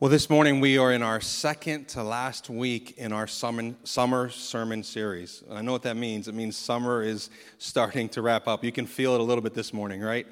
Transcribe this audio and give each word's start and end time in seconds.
Well, 0.00 0.08
this 0.08 0.30
morning 0.30 0.60
we 0.60 0.78
are 0.78 0.92
in 0.92 1.02
our 1.02 1.20
second 1.20 1.88
to 1.88 2.02
last 2.02 2.48
week 2.48 2.94
in 2.96 3.12
our 3.12 3.26
summer, 3.26 3.74
summer 3.84 4.30
sermon 4.30 4.82
series. 4.82 5.44
And 5.46 5.58
I 5.58 5.60
know 5.60 5.72
what 5.72 5.82
that 5.82 5.98
means. 5.98 6.26
It 6.26 6.34
means 6.34 6.56
summer 6.56 7.02
is 7.02 7.28
starting 7.58 8.08
to 8.10 8.22
wrap 8.22 8.48
up. 8.48 8.64
You 8.64 8.72
can 8.72 8.86
feel 8.86 9.12
it 9.12 9.20
a 9.20 9.22
little 9.22 9.42
bit 9.42 9.52
this 9.52 9.74
morning, 9.74 10.00
right? 10.00 10.26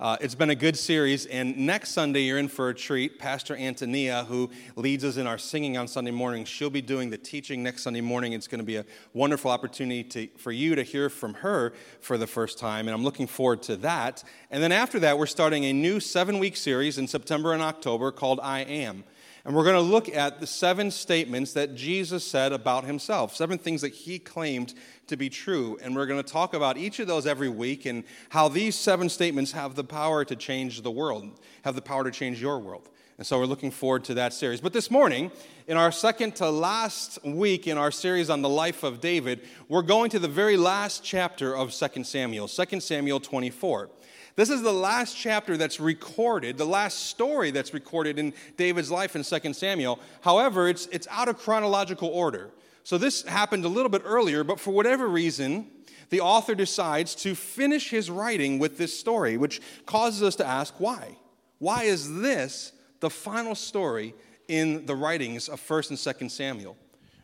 Uh, 0.00 0.16
it's 0.20 0.34
been 0.34 0.50
a 0.50 0.54
good 0.56 0.76
series, 0.76 1.26
and 1.26 1.56
next 1.56 1.90
Sunday 1.90 2.22
you're 2.22 2.38
in 2.38 2.48
for 2.48 2.70
a 2.70 2.74
treat. 2.74 3.20
Pastor 3.20 3.54
Antonia, 3.54 4.24
who 4.24 4.50
leads 4.74 5.04
us 5.04 5.16
in 5.16 5.28
our 5.28 5.38
singing 5.38 5.76
on 5.76 5.86
Sunday 5.86 6.10
morning, 6.10 6.44
she'll 6.44 6.70
be 6.70 6.82
doing 6.82 7.08
the 7.08 7.16
teaching 7.16 7.62
next 7.62 7.84
Sunday 7.84 8.00
morning. 8.00 8.32
It's 8.32 8.48
going 8.48 8.58
to 8.58 8.64
be 8.64 8.74
a 8.74 8.84
wonderful 9.12 9.52
opportunity 9.52 10.02
to, 10.02 10.26
for 10.38 10.50
you 10.50 10.74
to 10.74 10.82
hear 10.82 11.08
from 11.08 11.34
her 11.34 11.72
for 12.00 12.18
the 12.18 12.26
first 12.26 12.58
time, 12.58 12.88
and 12.88 12.94
I'm 12.96 13.04
looking 13.04 13.28
forward 13.28 13.62
to 13.64 13.76
that. 13.76 14.24
And 14.50 14.60
then 14.60 14.72
after 14.72 14.98
that, 14.98 15.16
we're 15.16 15.26
starting 15.26 15.66
a 15.66 15.72
new 15.72 16.00
seven 16.00 16.40
week 16.40 16.56
series 16.56 16.98
in 16.98 17.06
September 17.06 17.52
and 17.52 17.62
October 17.62 18.10
called 18.10 18.40
I 18.42 18.62
Am. 18.62 19.04
And 19.44 19.56
we're 19.56 19.64
going 19.64 19.74
to 19.74 19.80
look 19.80 20.08
at 20.08 20.38
the 20.38 20.46
seven 20.46 20.92
statements 20.92 21.52
that 21.54 21.74
Jesus 21.74 22.24
said 22.24 22.52
about 22.52 22.84
himself, 22.84 23.34
seven 23.34 23.58
things 23.58 23.80
that 23.80 23.92
he 23.92 24.20
claimed 24.20 24.72
to 25.08 25.16
be 25.16 25.28
true. 25.28 25.78
And 25.82 25.96
we're 25.96 26.06
going 26.06 26.22
to 26.22 26.32
talk 26.32 26.54
about 26.54 26.76
each 26.76 27.00
of 27.00 27.08
those 27.08 27.26
every 27.26 27.48
week 27.48 27.84
and 27.84 28.04
how 28.28 28.48
these 28.48 28.76
seven 28.76 29.08
statements 29.08 29.50
have 29.52 29.74
the 29.74 29.82
power 29.82 30.24
to 30.24 30.36
change 30.36 30.82
the 30.82 30.92
world, 30.92 31.40
have 31.64 31.74
the 31.74 31.82
power 31.82 32.04
to 32.04 32.12
change 32.12 32.40
your 32.40 32.60
world. 32.60 32.88
And 33.18 33.26
so 33.26 33.38
we're 33.38 33.46
looking 33.46 33.70
forward 33.70 34.04
to 34.04 34.14
that 34.14 34.32
series. 34.32 34.60
But 34.60 34.72
this 34.72 34.90
morning, 34.90 35.30
in 35.66 35.76
our 35.76 35.92
second 35.92 36.36
to 36.36 36.48
last 36.48 37.22
week 37.24 37.66
in 37.66 37.76
our 37.78 37.90
series 37.90 38.30
on 38.30 38.42
the 38.42 38.48
life 38.48 38.82
of 38.82 39.00
David, 39.00 39.42
we're 39.68 39.82
going 39.82 40.10
to 40.10 40.18
the 40.18 40.28
very 40.28 40.56
last 40.56 41.04
chapter 41.04 41.54
of 41.54 41.72
2 41.72 42.04
Samuel, 42.04 42.48
2 42.48 42.80
Samuel 42.80 43.20
24. 43.20 43.90
This 44.34 44.48
is 44.48 44.62
the 44.62 44.72
last 44.72 45.16
chapter 45.16 45.56
that's 45.56 45.78
recorded, 45.78 46.56
the 46.56 46.64
last 46.64 47.06
story 47.06 47.50
that's 47.50 47.74
recorded 47.74 48.18
in 48.18 48.32
David's 48.56 48.90
life 48.90 49.14
in 49.14 49.22
2 49.22 49.52
Samuel. 49.52 49.98
However, 50.22 50.68
it's, 50.68 50.86
it's 50.86 51.06
out 51.10 51.28
of 51.28 51.38
chronological 51.38 52.08
order. 52.08 52.50
So 52.84 52.98
this 52.98 53.22
happened 53.22 53.64
a 53.64 53.68
little 53.68 53.90
bit 53.90 54.02
earlier, 54.04 54.42
but 54.42 54.58
for 54.58 54.70
whatever 54.70 55.06
reason, 55.06 55.66
the 56.08 56.20
author 56.20 56.54
decides 56.54 57.14
to 57.16 57.34
finish 57.34 57.90
his 57.90 58.10
writing 58.10 58.58
with 58.58 58.78
this 58.78 58.98
story, 58.98 59.36
which 59.36 59.60
causes 59.86 60.22
us 60.22 60.36
to 60.36 60.46
ask 60.46 60.74
why? 60.78 61.16
Why 61.58 61.84
is 61.84 62.20
this 62.20 62.72
the 63.00 63.10
final 63.10 63.54
story 63.54 64.14
in 64.48 64.86
the 64.86 64.96
writings 64.96 65.48
of 65.48 65.60
1st 65.60 65.90
and 65.90 65.98
2nd 65.98 66.30
Samuel? 66.30 66.76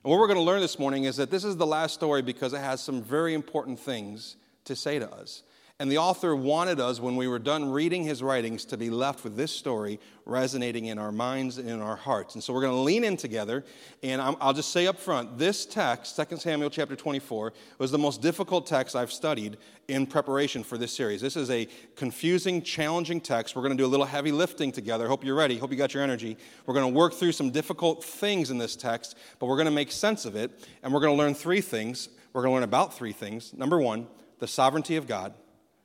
And 0.05 0.11
what 0.11 0.21
we're 0.21 0.27
going 0.27 0.39
to 0.39 0.45
learn 0.45 0.61
this 0.61 0.79
morning 0.79 1.05
is 1.05 1.17
that 1.17 1.31
this 1.31 1.45
is 1.45 1.57
the 1.57 1.67
last 1.67 1.95
story 1.95 2.23
because 2.23 2.53
it 2.53 2.61
has 2.61 2.81
some 2.81 3.03
very 3.03 3.35
important 3.35 3.81
things 3.81 4.37
to 4.65 4.77
say 4.77 4.99
to 4.99 5.11
us. 5.11 5.43
And 5.81 5.93
the 5.93 5.99
author 5.99 6.35
wanted 6.35 6.81
us, 6.81 6.99
when 6.99 7.15
we 7.15 7.29
were 7.29 7.39
done 7.39 7.71
reading 7.71 8.03
his 8.03 8.21
writings, 8.21 8.65
to 8.65 8.77
be 8.77 8.91
left 8.91 9.23
with 9.23 9.37
this 9.37 9.53
story 9.53 10.01
resonating 10.27 10.87
in 10.87 10.99
our 10.99 11.13
minds 11.13 11.57
and 11.57 11.71
in 11.71 11.81
our 11.81 11.95
hearts. 11.95 12.35
And 12.35 12.43
so 12.43 12.53
we're 12.53 12.63
going 12.63 12.75
to 12.75 12.81
lean 12.81 13.05
in 13.05 13.17
together. 13.17 13.65
And 14.03 14.21
i 14.21 14.31
will 14.31 14.53
just 14.53 14.73
say 14.73 14.89
up 14.89 14.99
front 14.99 15.39
this 15.39 15.65
text, 15.65 16.17
2 16.17 16.37
Samuel 16.39 16.69
chapter 16.69 16.97
24, 16.97 17.53
was 17.79 17.93
the 17.93 17.99
most 17.99 18.21
difficult 18.21 18.67
text 18.67 18.97
I've 18.97 19.13
studied 19.13 19.57
in 19.87 20.05
preparation 20.05 20.65
for 20.65 20.79
this 20.79 20.91
series. 20.91 21.21
This 21.21 21.37
is 21.37 21.49
a 21.49 21.69
confusing, 21.95 22.61
challenging 22.61 23.21
text. 23.21 23.55
We're 23.55 23.63
going 23.63 23.77
to 23.77 23.81
do 23.81 23.87
a 23.87 23.89
little 23.93 24.05
heavy 24.05 24.33
lifting 24.33 24.73
together. 24.73 25.07
Hope 25.07 25.23
you're 25.23 25.37
ready. 25.37 25.59
Hope 25.59 25.71
you 25.71 25.77
got 25.77 25.95
your 25.95 26.03
energy. 26.03 26.37
We're 26.67 26.75
going 26.75 26.93
to 26.93 26.99
work 26.99 27.15
through 27.15 27.33
some 27.33 27.53
difficult 27.53 28.03
things 28.03 28.51
in 28.51 28.59
this 28.59 28.75
text, 28.75 29.17
but 29.39 29.47
we're 29.47 29.55
going 29.55 29.67
to 29.67 29.71
make 29.71 29.93
sense 29.93 30.25
of 30.25 30.35
it. 30.35 30.51
And 30.83 30.93
we're 30.93 31.01
going 31.01 31.17
to 31.17 31.19
learn 31.19 31.35
three 31.35 31.61
things. 31.61 32.09
We're 32.33 32.43
going 32.43 32.51
to 32.51 32.55
learn 32.55 32.65
about 32.65 32.95
three 32.95 33.13
things. 33.13 33.55
Number 33.55 33.79
one, 33.79 34.09
the 34.41 34.49
sovereignty 34.49 34.97
of 34.97 35.07
God. 35.07 35.35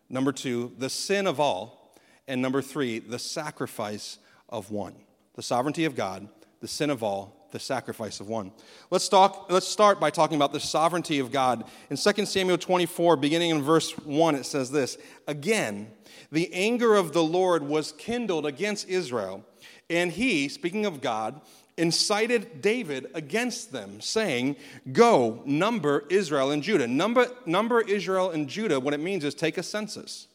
Number 0.09 0.31
two, 0.31 0.73
the 0.77 0.89
sin 0.89 1.27
of 1.27 1.39
all. 1.39 1.95
And 2.27 2.41
number 2.41 2.61
three, 2.61 2.99
the 2.99 3.19
sacrifice 3.19 4.17
of 4.49 4.71
one. 4.71 4.95
The 5.35 5.43
sovereignty 5.43 5.85
of 5.85 5.95
God, 5.95 6.29
the 6.61 6.67
sin 6.67 6.89
of 6.89 7.03
all, 7.03 7.47
the 7.51 7.59
sacrifice 7.59 8.19
of 8.19 8.27
one. 8.27 8.51
Let's, 8.89 9.07
talk, 9.09 9.51
let's 9.51 9.67
start 9.67 9.99
by 9.99 10.09
talking 10.09 10.35
about 10.35 10.53
the 10.53 10.59
sovereignty 10.59 11.19
of 11.19 11.31
God. 11.31 11.65
In 11.89 11.97
2 11.97 12.25
Samuel 12.25 12.57
24, 12.57 13.15
beginning 13.17 13.51
in 13.51 13.61
verse 13.61 13.91
1, 13.91 14.35
it 14.35 14.45
says 14.45 14.71
this 14.71 14.97
Again, 15.27 15.91
the 16.31 16.51
anger 16.53 16.95
of 16.95 17.13
the 17.13 17.23
Lord 17.23 17.63
was 17.63 17.91
kindled 17.93 18.45
against 18.45 18.89
Israel, 18.89 19.45
and 19.89 20.11
he, 20.11 20.49
speaking 20.49 20.85
of 20.85 21.01
God, 21.01 21.41
incited 21.77 22.61
David 22.61 23.07
against 23.13 23.71
them, 23.71 24.01
saying, 24.01 24.55
Go, 24.91 25.41
number 25.45 26.05
Israel 26.09 26.51
and 26.51 26.63
Judah. 26.63 26.87
Number, 26.87 27.27
number 27.45 27.81
Israel 27.81 28.31
and 28.31 28.47
Judah, 28.47 28.79
what 28.79 28.93
it 28.93 28.99
means 28.99 29.23
is 29.23 29.33
take 29.33 29.57
a 29.57 29.63
census. 29.63 30.27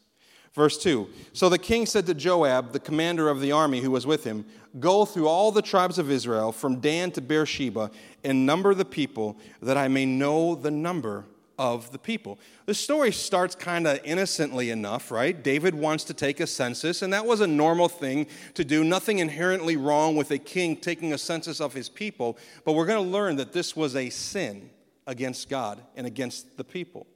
Verse 0.54 0.78
2 0.78 1.08
So 1.32 1.48
the 1.48 1.58
king 1.58 1.86
said 1.86 2.06
to 2.06 2.14
Joab, 2.14 2.72
the 2.72 2.80
commander 2.80 3.28
of 3.28 3.40
the 3.40 3.52
army 3.52 3.80
who 3.80 3.90
was 3.90 4.06
with 4.06 4.24
him, 4.24 4.44
Go 4.80 5.04
through 5.04 5.28
all 5.28 5.50
the 5.50 5.62
tribes 5.62 5.98
of 5.98 6.10
Israel, 6.10 6.52
from 6.52 6.80
Dan 6.80 7.10
to 7.12 7.20
Beersheba, 7.20 7.90
and 8.24 8.44
number 8.44 8.74
the 8.74 8.84
people, 8.84 9.38
that 9.62 9.76
I 9.76 9.88
may 9.88 10.04
know 10.04 10.54
the 10.54 10.70
number 10.70 11.24
of 11.58 11.90
the 11.90 11.98
people. 11.98 12.38
The 12.66 12.74
story 12.74 13.10
starts 13.12 13.54
kind 13.54 13.86
of 13.86 14.00
innocently 14.04 14.70
enough, 14.70 15.10
right? 15.10 15.42
David 15.42 15.74
wants 15.74 16.04
to 16.04 16.14
take 16.14 16.40
a 16.40 16.46
census, 16.46 17.02
and 17.02 17.12
that 17.12 17.26
was 17.26 17.40
a 17.40 17.46
normal 17.46 17.88
thing 17.88 18.26
to 18.54 18.64
do. 18.64 18.84
Nothing 18.84 19.18
inherently 19.18 19.76
wrong 19.76 20.16
with 20.16 20.30
a 20.30 20.38
king 20.38 20.76
taking 20.76 21.12
a 21.12 21.18
census 21.18 21.60
of 21.60 21.74
his 21.74 21.88
people, 21.88 22.38
but 22.64 22.72
we're 22.72 22.86
going 22.86 23.02
to 23.02 23.10
learn 23.10 23.36
that 23.36 23.52
this 23.52 23.74
was 23.74 23.96
a 23.96 24.08
sin 24.10 24.70
against 25.06 25.48
God 25.48 25.82
and 25.96 26.06
against 26.06 26.56
the 26.56 26.64
people. 26.64 27.06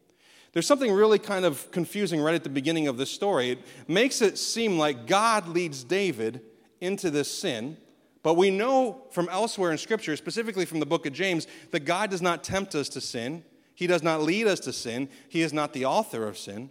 There's 0.53 0.67
something 0.67 0.93
really 0.93 1.19
kind 1.19 1.45
of 1.45 1.71
confusing 1.71 2.21
right 2.21 2.35
at 2.35 2.43
the 2.43 2.51
beginning 2.51 2.87
of 2.87 2.99
this 2.99 3.11
story. 3.11 3.51
It 3.51 3.59
makes 3.89 4.21
it 4.21 4.37
seem 4.37 4.79
like 4.79 5.07
God 5.07 5.49
leads 5.49 5.83
David 5.83 6.43
into 6.81 7.11
this 7.11 7.31
sin. 7.31 7.79
But 8.23 8.35
we 8.35 8.51
know 8.51 9.03
from 9.11 9.29
elsewhere 9.31 9.73
in 9.73 9.79
Scripture, 9.79 10.17
specifically 10.17 10.65
from 10.65 10.79
the 10.79 10.87
book 10.87 11.07
of 11.07 11.13
James, 11.13 11.47
that 11.71 11.81
God 11.81 12.11
does 12.11 12.23
not 12.23 12.45
tempt 12.45 12.75
us 12.75 12.89
to 12.91 13.01
sin. 13.01 13.45
He 13.75 13.87
does 13.87 14.03
not 14.03 14.23
lead 14.23 14.47
us 14.47 14.61
to 14.61 14.73
sin. 14.73 15.09
He 15.29 15.43
is 15.43 15.53
not 15.53 15.73
the 15.73 15.85
author 15.85 16.27
of 16.27 16.39
sin. 16.39 16.71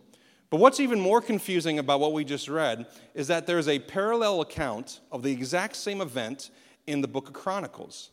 But 0.49 0.59
what's 0.59 0.79
even 0.79 0.99
more 0.99 1.21
confusing 1.21 1.79
about 1.79 2.01
what 2.01 2.13
we 2.13 2.25
just 2.25 2.49
read 2.49 2.85
is 3.13 3.27
that 3.27 3.47
there's 3.47 3.67
a 3.67 3.79
parallel 3.79 4.41
account 4.41 4.99
of 5.11 5.23
the 5.23 5.31
exact 5.31 5.77
same 5.77 6.01
event 6.01 6.51
in 6.87 7.01
the 7.01 7.07
book 7.07 7.29
of 7.29 7.33
Chronicles. 7.33 8.11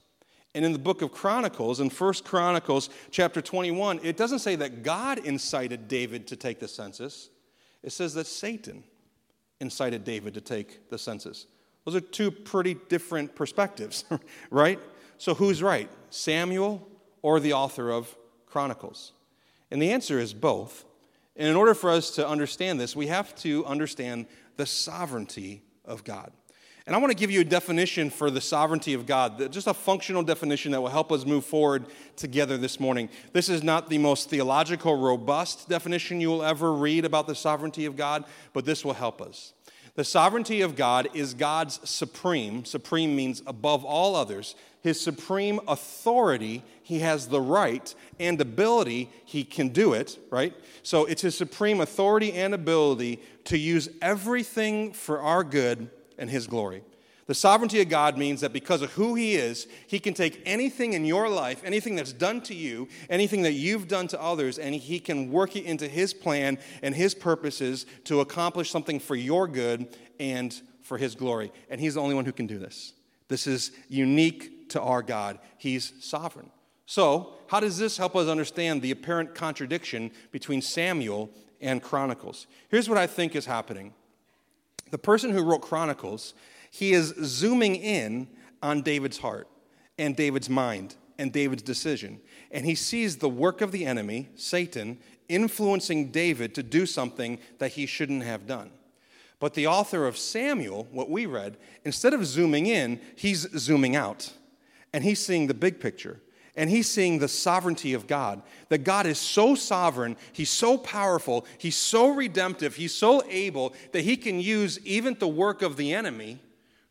And 0.54 0.64
in 0.64 0.72
the 0.72 0.78
book 0.78 1.02
of 1.02 1.12
Chronicles, 1.12 1.80
in 1.80 1.90
1 1.90 2.14
Chronicles 2.24 2.90
chapter 3.10 3.42
21, 3.42 4.00
it 4.02 4.16
doesn't 4.16 4.38
say 4.38 4.56
that 4.56 4.82
God 4.82 5.18
incited 5.18 5.88
David 5.88 6.26
to 6.28 6.36
take 6.36 6.60
the 6.60 6.68
census. 6.68 7.28
It 7.82 7.90
says 7.90 8.14
that 8.14 8.26
Satan 8.26 8.84
incited 9.60 10.04
David 10.04 10.34
to 10.34 10.40
take 10.40 10.88
the 10.90 10.98
census. 10.98 11.46
Those 11.84 11.96
are 11.96 12.00
two 12.00 12.30
pretty 12.30 12.74
different 12.88 13.34
perspectives, 13.34 14.04
right? 14.50 14.78
So 15.16 15.34
who's 15.34 15.62
right, 15.62 15.90
Samuel 16.10 16.86
or 17.22 17.40
the 17.40 17.54
author 17.54 17.90
of 17.90 18.14
Chronicles? 18.50 19.12
And 19.70 19.80
the 19.80 19.92
answer 19.92 20.18
is 20.18 20.32
both. 20.34 20.84
And 21.36 21.48
in 21.48 21.56
order 21.56 21.74
for 21.74 21.90
us 21.90 22.10
to 22.12 22.26
understand 22.26 22.80
this, 22.80 22.96
we 22.96 23.06
have 23.06 23.34
to 23.36 23.64
understand 23.66 24.26
the 24.56 24.66
sovereignty 24.66 25.62
of 25.84 26.04
God. 26.04 26.32
And 26.88 26.96
I 26.96 26.98
want 27.00 27.10
to 27.10 27.18
give 27.18 27.30
you 27.30 27.42
a 27.42 27.44
definition 27.44 28.08
for 28.08 28.30
the 28.30 28.40
sovereignty 28.40 28.94
of 28.94 29.04
God, 29.04 29.52
just 29.52 29.66
a 29.66 29.74
functional 29.74 30.22
definition 30.22 30.72
that 30.72 30.80
will 30.80 30.88
help 30.88 31.12
us 31.12 31.26
move 31.26 31.44
forward 31.44 31.84
together 32.16 32.56
this 32.56 32.80
morning. 32.80 33.10
This 33.34 33.50
is 33.50 33.62
not 33.62 33.90
the 33.90 33.98
most 33.98 34.30
theological, 34.30 34.96
robust 34.96 35.68
definition 35.68 36.18
you 36.18 36.30
will 36.30 36.42
ever 36.42 36.72
read 36.72 37.04
about 37.04 37.26
the 37.26 37.34
sovereignty 37.34 37.84
of 37.84 37.94
God, 37.94 38.24
but 38.54 38.64
this 38.64 38.86
will 38.86 38.94
help 38.94 39.20
us. 39.20 39.52
The 39.96 40.04
sovereignty 40.04 40.62
of 40.62 40.76
God 40.76 41.08
is 41.12 41.34
God's 41.34 41.78
supreme, 41.86 42.64
supreme 42.64 43.14
means 43.14 43.42
above 43.46 43.84
all 43.84 44.16
others, 44.16 44.54
his 44.80 45.00
supreme 45.00 45.60
authority. 45.68 46.62
He 46.82 47.00
has 47.00 47.28
the 47.28 47.40
right 47.40 47.94
and 48.18 48.40
ability, 48.40 49.10
he 49.24 49.44
can 49.44 49.68
do 49.68 49.92
it, 49.92 50.18
right? 50.30 50.54
So 50.82 51.04
it's 51.04 51.22
his 51.22 51.36
supreme 51.36 51.80
authority 51.80 52.32
and 52.32 52.54
ability 52.54 53.20
to 53.44 53.58
use 53.58 53.88
everything 54.00 54.92
for 54.92 55.20
our 55.20 55.44
good 55.44 55.90
and 56.16 56.30
his 56.30 56.46
glory. 56.46 56.82
The 57.28 57.34
sovereignty 57.34 57.82
of 57.82 57.90
God 57.90 58.16
means 58.16 58.40
that 58.40 58.54
because 58.54 58.80
of 58.80 58.90
who 58.94 59.14
He 59.14 59.34
is, 59.34 59.68
He 59.86 60.00
can 60.00 60.14
take 60.14 60.40
anything 60.46 60.94
in 60.94 61.04
your 61.04 61.28
life, 61.28 61.60
anything 61.62 61.94
that's 61.94 62.14
done 62.14 62.40
to 62.42 62.54
you, 62.54 62.88
anything 63.10 63.42
that 63.42 63.52
you've 63.52 63.86
done 63.86 64.08
to 64.08 64.20
others, 64.20 64.58
and 64.58 64.74
He 64.74 64.98
can 64.98 65.30
work 65.30 65.54
it 65.54 65.64
into 65.64 65.86
His 65.86 66.14
plan 66.14 66.56
and 66.82 66.94
His 66.94 67.14
purposes 67.14 67.84
to 68.04 68.20
accomplish 68.20 68.70
something 68.70 68.98
for 68.98 69.14
your 69.14 69.46
good 69.46 69.94
and 70.18 70.58
for 70.80 70.96
His 70.96 71.14
glory. 71.14 71.52
And 71.68 71.78
He's 71.78 71.94
the 71.94 72.00
only 72.00 72.14
one 72.14 72.24
who 72.24 72.32
can 72.32 72.46
do 72.46 72.58
this. 72.58 72.94
This 73.28 73.46
is 73.46 73.72
unique 73.90 74.57
to 74.70 74.80
our 74.80 75.02
God. 75.02 75.38
He's 75.56 75.92
sovereign. 76.00 76.50
So, 76.86 77.34
how 77.48 77.60
does 77.60 77.78
this 77.78 77.96
help 77.96 78.16
us 78.16 78.28
understand 78.28 78.82
the 78.82 78.90
apparent 78.90 79.34
contradiction 79.34 80.10
between 80.32 80.62
Samuel 80.62 81.30
and 81.60 81.82
Chronicles? 81.82 82.46
Here's 82.70 82.88
what 82.88 82.98
I 82.98 83.06
think 83.06 83.36
is 83.36 83.46
happening. 83.46 83.92
The 84.90 84.98
person 84.98 85.30
who 85.30 85.42
wrote 85.42 85.60
Chronicles 85.60 86.34
he 86.70 86.92
is 86.92 87.14
zooming 87.22 87.76
in 87.76 88.28
on 88.62 88.82
David's 88.82 89.18
heart 89.18 89.48
and 89.98 90.14
David's 90.14 90.50
mind 90.50 90.96
and 91.18 91.32
David's 91.32 91.62
decision. 91.62 92.20
And 92.50 92.64
he 92.64 92.74
sees 92.74 93.16
the 93.16 93.28
work 93.28 93.60
of 93.60 93.72
the 93.72 93.84
enemy, 93.84 94.28
Satan, 94.36 94.98
influencing 95.28 96.10
David 96.10 96.54
to 96.54 96.62
do 96.62 96.86
something 96.86 97.38
that 97.58 97.72
he 97.72 97.86
shouldn't 97.86 98.22
have 98.22 98.46
done. 98.46 98.70
But 99.40 99.54
the 99.54 99.66
author 99.66 100.06
of 100.06 100.18
Samuel, 100.18 100.88
what 100.90 101.10
we 101.10 101.26
read, 101.26 101.56
instead 101.84 102.12
of 102.12 102.26
zooming 102.26 102.66
in, 102.66 103.00
he's 103.14 103.48
zooming 103.56 103.94
out. 103.94 104.32
And 104.92 105.04
he's 105.04 105.24
seeing 105.24 105.46
the 105.46 105.54
big 105.54 105.80
picture. 105.80 106.20
And 106.56 106.68
he's 106.68 106.90
seeing 106.90 107.18
the 107.18 107.28
sovereignty 107.28 107.94
of 107.94 108.06
God. 108.06 108.42
That 108.68 108.78
God 108.78 109.06
is 109.06 109.18
so 109.18 109.54
sovereign, 109.54 110.16
he's 110.32 110.50
so 110.50 110.76
powerful, 110.76 111.46
he's 111.58 111.76
so 111.76 112.08
redemptive, 112.08 112.74
he's 112.74 112.94
so 112.94 113.22
able 113.28 113.74
that 113.92 114.02
he 114.02 114.16
can 114.16 114.40
use 114.40 114.78
even 114.84 115.14
the 115.14 115.28
work 115.28 115.62
of 115.62 115.76
the 115.76 115.94
enemy 115.94 116.40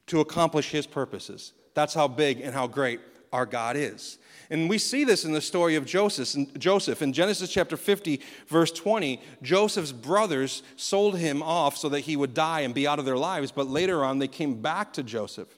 to 0.07 0.21
accomplish 0.21 0.71
his 0.71 0.87
purposes. 0.87 1.53
That's 1.73 1.93
how 1.93 2.07
big 2.07 2.39
and 2.39 2.53
how 2.53 2.67
great 2.67 3.01
our 3.33 3.45
God 3.45 3.75
is. 3.75 4.17
And 4.49 4.69
we 4.69 4.77
see 4.77 5.03
this 5.03 5.25
in 5.25 5.33
the 5.33 5.41
story 5.41 5.75
of 5.75 5.85
Joseph. 5.85 6.57
Joseph 6.57 7.01
in 7.01 7.11
Genesis 7.11 7.51
chapter 7.51 7.75
50, 7.75 8.21
verse 8.47 8.71
20, 8.71 9.21
Joseph's 9.41 9.91
brothers 9.91 10.63
sold 10.75 11.17
him 11.17 11.43
off 11.43 11.77
so 11.77 11.89
that 11.89 12.01
he 12.01 12.15
would 12.15 12.33
die 12.33 12.61
and 12.61 12.73
be 12.73 12.87
out 12.87 12.99
of 12.99 13.05
their 13.05 13.17
lives, 13.17 13.51
but 13.51 13.67
later 13.67 14.03
on 14.03 14.19
they 14.19 14.27
came 14.27 14.61
back 14.61 14.93
to 14.93 15.03
Joseph. 15.03 15.49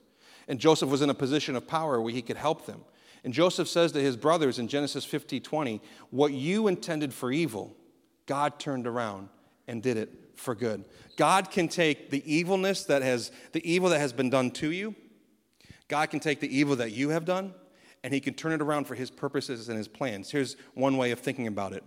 And 0.49 0.59
Joseph 0.59 0.89
was 0.89 1.01
in 1.01 1.09
a 1.09 1.13
position 1.13 1.55
of 1.55 1.67
power 1.67 2.01
where 2.01 2.13
he 2.13 2.21
could 2.21 2.35
help 2.35 2.65
them. 2.65 2.81
And 3.23 3.33
Joseph 3.33 3.67
says 3.67 3.91
to 3.93 4.01
his 4.01 4.17
brothers 4.17 4.59
in 4.59 4.67
Genesis 4.67 5.05
50, 5.05 5.39
20, 5.39 5.81
What 6.09 6.33
you 6.33 6.67
intended 6.67 7.13
for 7.13 7.31
evil, 7.31 7.75
God 8.25 8.59
turned 8.59 8.87
around 8.87 9.29
and 9.67 9.83
did 9.83 9.95
it 9.95 10.09
for 10.35 10.55
good. 10.55 10.85
God 11.15 11.51
can 11.51 11.67
take 11.67 12.09
the 12.09 12.23
evilness 12.33 12.83
that 12.85 13.03
has, 13.03 13.31
the 13.51 13.71
evil 13.71 13.89
that 13.89 13.99
has 13.99 14.11
been 14.11 14.29
done 14.29 14.51
to 14.51 14.71
you, 14.71 14.95
God 15.87 16.09
can 16.09 16.19
take 16.19 16.39
the 16.39 16.55
evil 16.55 16.75
that 16.77 16.91
you 16.91 17.09
have 17.09 17.25
done, 17.25 17.53
and 18.03 18.13
he 18.13 18.19
can 18.19 18.33
turn 18.33 18.53
it 18.53 18.61
around 18.61 18.85
for 18.85 18.95
his 18.95 19.11
purposes 19.11 19.69
and 19.69 19.77
his 19.77 19.87
plans. 19.87 20.31
Here's 20.31 20.55
one 20.73 20.97
way 20.97 21.11
of 21.11 21.19
thinking 21.19 21.47
about 21.47 21.73
it 21.73 21.83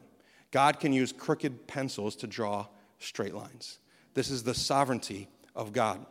God 0.50 0.78
can 0.78 0.92
use 0.92 1.12
crooked 1.12 1.66
pencils 1.66 2.14
to 2.16 2.26
draw 2.26 2.66
straight 2.98 3.34
lines. 3.34 3.78
This 4.14 4.30
is 4.30 4.42
the 4.42 4.54
sovereignty 4.54 5.28
of 5.56 5.72
God. 5.72 6.04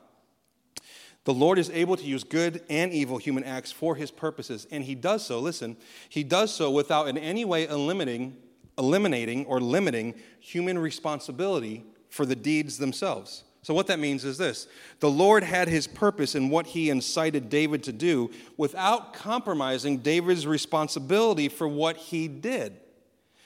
The 1.23 1.33
Lord 1.33 1.59
is 1.59 1.69
able 1.69 1.97
to 1.97 2.03
use 2.03 2.23
good 2.23 2.63
and 2.69 2.91
evil 2.91 3.17
human 3.17 3.43
acts 3.43 3.71
for 3.71 3.95
his 3.95 4.09
purposes, 4.09 4.65
and 4.71 4.83
he 4.83 4.95
does 4.95 5.25
so, 5.25 5.39
listen, 5.39 5.77
he 6.09 6.23
does 6.23 6.53
so 6.53 6.71
without 6.71 7.07
in 7.07 7.17
any 7.17 7.45
way 7.45 7.67
eliminating, 7.67 8.37
eliminating 8.77 9.45
or 9.45 9.59
limiting 9.59 10.15
human 10.39 10.79
responsibility 10.79 11.85
for 12.09 12.25
the 12.25 12.35
deeds 12.35 12.77
themselves. 12.77 13.43
So, 13.63 13.75
what 13.75 13.87
that 13.87 13.99
means 13.99 14.25
is 14.25 14.37
this 14.37 14.67
the 14.99 15.09
Lord 15.09 15.43
had 15.43 15.67
his 15.67 15.85
purpose 15.85 16.33
in 16.33 16.49
what 16.49 16.67
he 16.67 16.89
incited 16.89 17.49
David 17.49 17.83
to 17.83 17.91
do 17.91 18.31
without 18.57 19.13
compromising 19.13 19.99
David's 19.99 20.47
responsibility 20.47 21.47
for 21.47 21.67
what 21.67 21.97
he 21.97 22.27
did. 22.27 22.77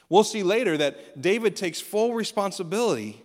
We'll 0.07 0.24
see 0.24 0.44
later 0.44 0.77
that 0.77 1.22
David 1.22 1.56
takes 1.56 1.81
full 1.81 2.13
responsibility 2.13 3.22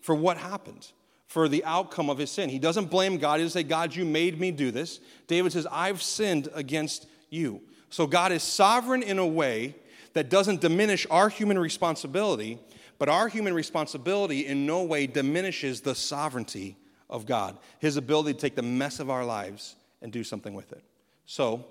for 0.00 0.14
what 0.14 0.38
happened, 0.38 0.90
for 1.30 1.48
the 1.48 1.64
outcome 1.64 2.10
of 2.10 2.18
his 2.18 2.30
sin. 2.30 2.48
He 2.50 2.58
doesn't 2.58 2.90
blame 2.90 3.18
God. 3.18 3.40
He 3.40 3.44
doesn't 3.44 3.62
say, 3.62 3.66
God, 3.66 3.94
you 3.94 4.04
made 4.04 4.38
me 4.38 4.50
do 4.50 4.70
this. 4.70 5.00
David 5.26 5.52
says, 5.52 5.66
I've 5.70 6.02
sinned 6.02 6.48
against 6.54 7.06
you. 7.30 7.62
So, 7.88 8.06
God 8.06 8.30
is 8.30 8.42
sovereign 8.42 9.02
in 9.02 9.18
a 9.18 9.26
way 9.26 9.74
that 10.12 10.28
doesn't 10.28 10.60
diminish 10.60 11.06
our 11.10 11.28
human 11.28 11.58
responsibility 11.58 12.58
but 13.00 13.08
our 13.08 13.28
human 13.28 13.54
responsibility 13.54 14.46
in 14.46 14.66
no 14.66 14.82
way 14.82 15.06
diminishes 15.06 15.80
the 15.80 15.94
sovereignty 15.94 16.76
of 17.08 17.24
God, 17.24 17.56
His 17.78 17.96
ability 17.96 18.34
to 18.34 18.38
take 18.38 18.54
the 18.56 18.62
mess 18.62 19.00
of 19.00 19.08
our 19.08 19.24
lives 19.24 19.74
and 20.02 20.12
do 20.12 20.22
something 20.22 20.52
with 20.52 20.70
it. 20.72 20.84
So, 21.24 21.64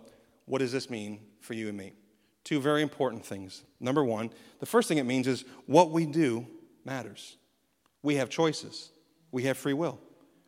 what 0.46 0.58
does 0.58 0.72
this 0.72 0.90
mean 0.90 1.20
for 1.40 1.54
you 1.54 1.70
and 1.70 1.78
me? 1.78 1.94
Two 2.44 2.60
very 2.60 2.82
important 2.82 3.24
things. 3.24 3.64
Number 3.80 4.04
one, 4.04 4.32
the 4.60 4.66
first 4.66 4.88
thing 4.88 4.98
it 4.98 5.06
means 5.06 5.28
is 5.28 5.46
what 5.68 5.92
we 5.92 6.08
do 6.08 6.48
matters. 6.84 7.38
We 8.02 8.16
have 8.16 8.32
choices, 8.32 8.90
we 9.32 9.44
have 9.44 9.58
free 9.58 9.74
will, 9.74 10.00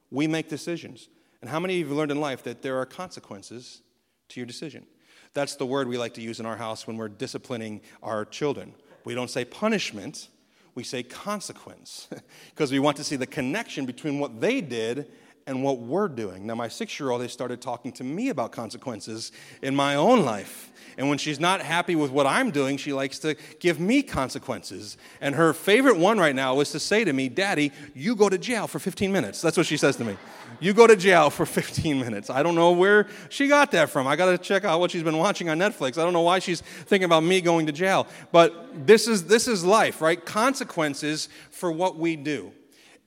we 0.10 0.28
make 0.28 0.50
decisions. 0.50 1.10
And 1.42 1.50
how 1.50 1.60
many 1.60 1.75
of 1.75 1.80
you 1.80 1.86
have 1.88 1.98
learned 1.98 2.12
in 2.12 2.19
life 2.19 2.44
that 2.44 2.62
there 2.62 2.78
are 2.78 2.86
consequences 2.86 3.81
to 4.30 4.39
your 4.39 4.45
decision? 4.45 4.86
That's 5.33 5.56
the 5.56 5.66
word 5.66 5.88
we 5.88 5.98
like 5.98 6.13
to 6.16 6.22
use 6.22 6.39
in 6.39 6.45
our 6.45 6.57
house 6.57 6.86
when 6.86 6.98
we're 6.98 7.10
disciplining 7.10 7.81
our 8.04 8.25
children. 8.25 8.74
We 9.06 9.16
don't 9.16 9.30
say 9.30 9.45
punishment, 9.45 10.30
we 10.75 10.83
say 10.83 11.04
consequence 11.04 12.10
because 12.50 12.72
we 12.72 12.80
want 12.80 12.98
to 12.98 13.04
see 13.04 13.16
the 13.16 13.28
connection 13.28 13.86
between 13.86 14.19
what 14.19 14.42
they 14.42 14.62
did 14.62 15.12
and 15.47 15.63
what 15.63 15.79
we're 15.79 16.07
doing. 16.07 16.45
Now, 16.45 16.55
my 16.55 16.67
six 16.67 16.99
year 16.99 17.11
old 17.11 17.21
has 17.21 17.31
started 17.31 17.61
talking 17.61 17.91
to 17.93 18.03
me 18.03 18.29
about 18.29 18.51
consequences 18.51 19.31
in 19.61 19.75
my 19.75 19.95
own 19.95 20.23
life. 20.23 20.71
And 20.97 21.09
when 21.09 21.17
she's 21.17 21.39
not 21.39 21.61
happy 21.61 21.95
with 21.95 22.11
what 22.11 22.27
I'm 22.27 22.51
doing, 22.51 22.77
she 22.77 22.93
likes 22.93 23.19
to 23.19 23.35
give 23.59 23.79
me 23.79 24.03
consequences. 24.03 24.97
And 25.21 25.35
her 25.35 25.53
favorite 25.53 25.97
one 25.97 26.17
right 26.17 26.35
now 26.35 26.59
is 26.59 26.71
to 26.71 26.79
say 26.79 27.03
to 27.03 27.13
me, 27.13 27.29
Daddy, 27.29 27.71
you 27.93 28.15
go 28.15 28.29
to 28.29 28.38
jail 28.38 28.67
for 28.67 28.79
15 28.79 29.11
minutes. 29.11 29.41
That's 29.41 29.57
what 29.57 29.65
she 29.65 29.77
says 29.77 29.95
to 29.97 30.03
me. 30.03 30.17
You 30.59 30.73
go 30.73 30.88
to 30.88 30.95
jail 30.95 31.29
for 31.29 31.45
15 31.45 31.99
minutes. 31.99 32.29
I 32.29 32.44
don't 32.44 32.55
know 32.55 32.71
where 32.71 33.07
she 33.29 33.47
got 33.47 33.71
that 33.71 33.89
from. 33.89 34.05
I 34.05 34.15
got 34.15 34.31
to 34.31 34.37
check 34.37 34.63
out 34.63 34.79
what 34.79 34.91
she's 34.91 35.03
been 35.03 35.17
watching 35.17 35.49
on 35.49 35.57
Netflix. 35.57 35.97
I 35.97 36.03
don't 36.03 36.13
know 36.13 36.21
why 36.21 36.39
she's 36.39 36.61
thinking 36.61 37.05
about 37.05 37.23
me 37.23 37.41
going 37.41 37.65
to 37.67 37.71
jail. 37.71 38.07
But 38.31 38.85
this 38.85 39.07
is, 39.07 39.25
this 39.25 39.47
is 39.47 39.63
life, 39.63 40.01
right? 40.01 40.23
Consequences 40.23 41.29
for 41.49 41.71
what 41.71 41.97
we 41.97 42.15
do. 42.15 42.51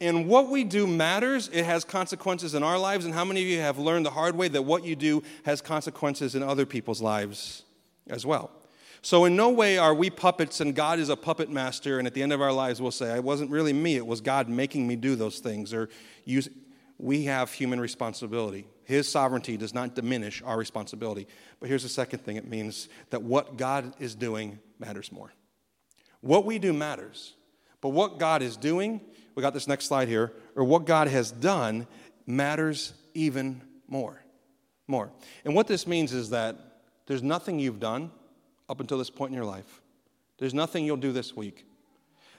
And 0.04 0.28
what 0.28 0.50
we 0.50 0.64
do 0.64 0.86
matters. 0.86 1.48
It 1.52 1.64
has 1.64 1.84
consequences 1.84 2.54
in 2.54 2.62
our 2.62 2.78
lives. 2.78 3.06
And 3.06 3.14
how 3.14 3.24
many 3.24 3.42
of 3.42 3.48
you 3.48 3.60
have 3.60 3.78
learned 3.78 4.04
the 4.04 4.10
hard 4.10 4.36
way 4.36 4.48
that 4.48 4.62
what 4.62 4.84
you 4.84 4.94
do 4.94 5.22
has 5.44 5.62
consequences 5.62 6.34
in 6.34 6.42
other 6.42 6.66
people's 6.66 7.00
lives 7.00 7.62
as 8.08 8.26
well? 8.26 8.50
So, 9.00 9.24
in 9.24 9.36
no 9.36 9.50
way 9.50 9.76
are 9.76 9.94
we 9.94 10.10
puppets 10.10 10.60
and 10.60 10.74
God 10.74 10.98
is 10.98 11.08
a 11.08 11.16
puppet 11.16 11.50
master. 11.50 11.98
And 11.98 12.06
at 12.06 12.14
the 12.14 12.22
end 12.22 12.32
of 12.32 12.40
our 12.40 12.52
lives, 12.52 12.80
we'll 12.80 12.90
say, 12.90 13.14
It 13.16 13.24
wasn't 13.24 13.50
really 13.50 13.72
me, 13.72 13.96
it 13.96 14.06
was 14.06 14.20
God 14.20 14.48
making 14.48 14.86
me 14.86 14.96
do 14.96 15.16
those 15.16 15.38
things. 15.38 15.72
Or 15.72 15.88
use, 16.24 16.48
we 16.98 17.24
have 17.24 17.52
human 17.52 17.80
responsibility. 17.80 18.66
His 18.84 19.08
sovereignty 19.08 19.56
does 19.56 19.72
not 19.72 19.94
diminish 19.94 20.42
our 20.42 20.58
responsibility. 20.58 21.26
But 21.60 21.70
here's 21.70 21.82
the 21.82 21.88
second 21.88 22.20
thing 22.20 22.36
it 22.36 22.46
means 22.46 22.88
that 23.10 23.22
what 23.22 23.56
God 23.56 23.94
is 23.98 24.14
doing 24.14 24.58
matters 24.78 25.10
more. 25.10 25.32
What 26.20 26.44
we 26.44 26.58
do 26.58 26.72
matters, 26.72 27.34
but 27.80 27.90
what 27.90 28.18
God 28.18 28.42
is 28.42 28.56
doing 28.56 29.00
we 29.34 29.42
got 29.42 29.54
this 29.54 29.68
next 29.68 29.86
slide 29.86 30.08
here, 30.08 30.32
or 30.54 30.64
what 30.64 30.86
God 30.86 31.08
has 31.08 31.30
done 31.30 31.86
matters 32.26 32.92
even 33.14 33.60
more. 33.88 34.20
More. 34.86 35.10
And 35.44 35.54
what 35.54 35.66
this 35.66 35.86
means 35.86 36.12
is 36.12 36.30
that 36.30 36.56
there's 37.06 37.22
nothing 37.22 37.58
you've 37.58 37.80
done 37.80 38.10
up 38.68 38.80
until 38.80 38.98
this 38.98 39.10
point 39.10 39.30
in 39.30 39.36
your 39.36 39.44
life, 39.44 39.82
there's 40.38 40.54
nothing 40.54 40.84
you'll 40.84 40.96
do 40.96 41.12
this 41.12 41.36
week 41.36 41.66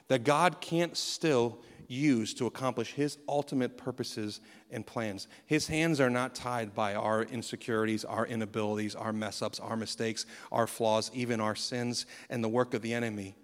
that 0.08 0.24
God 0.24 0.60
can't 0.60 0.96
still 0.96 1.58
use 1.88 2.34
to 2.34 2.46
accomplish 2.46 2.92
His 2.92 3.18
ultimate 3.28 3.76
purposes 3.76 4.40
and 4.70 4.86
plans. 4.86 5.28
His 5.46 5.66
hands 5.66 6.00
are 6.00 6.10
not 6.10 6.34
tied 6.34 6.74
by 6.74 6.94
our 6.94 7.22
insecurities, 7.22 8.04
our 8.04 8.26
inabilities, 8.26 8.94
our 8.94 9.12
mess 9.12 9.42
ups, 9.42 9.60
our 9.60 9.76
mistakes, 9.76 10.26
our 10.50 10.66
flaws, 10.66 11.10
even 11.14 11.40
our 11.40 11.54
sins, 11.54 12.06
and 12.28 12.42
the 12.42 12.48
work 12.48 12.74
of 12.74 12.82
the 12.82 12.94
enemy. 12.94 13.36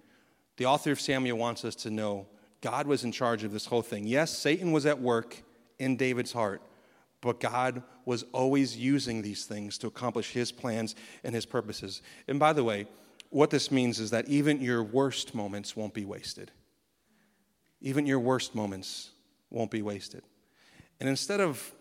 The 0.56 0.66
author 0.66 0.92
of 0.92 1.00
Samuel 1.00 1.38
wants 1.38 1.64
us 1.64 1.74
to 1.76 1.90
know 1.90 2.26
God 2.62 2.86
was 2.86 3.04
in 3.04 3.12
charge 3.12 3.44
of 3.44 3.52
this 3.52 3.66
whole 3.66 3.82
thing. 3.82 4.06
Yes, 4.06 4.30
Satan 4.30 4.72
was 4.72 4.86
at 4.86 5.00
work 5.00 5.42
in 5.78 5.96
David's 5.96 6.32
heart, 6.32 6.62
but 7.20 7.40
God 7.40 7.82
was 8.06 8.24
always 8.32 8.76
using 8.76 9.20
these 9.20 9.44
things 9.44 9.76
to 9.78 9.88
accomplish 9.88 10.30
his 10.30 10.52
plans 10.52 10.94
and 11.24 11.34
his 11.34 11.44
purposes. 11.44 12.02
And 12.28 12.38
by 12.38 12.52
the 12.52 12.64
way, 12.64 12.86
what 13.30 13.50
this 13.50 13.70
means 13.70 13.98
is 13.98 14.10
that 14.10 14.28
even 14.28 14.60
your 14.60 14.82
worst 14.82 15.34
moments 15.34 15.76
won't 15.76 15.92
be 15.92 16.04
wasted. 16.04 16.52
Even 17.80 18.06
your 18.06 18.20
worst 18.20 18.54
moments 18.54 19.10
won't 19.50 19.70
be 19.70 19.82
wasted. 19.82 20.22
And 21.00 21.08
instead 21.08 21.40
of 21.40 21.72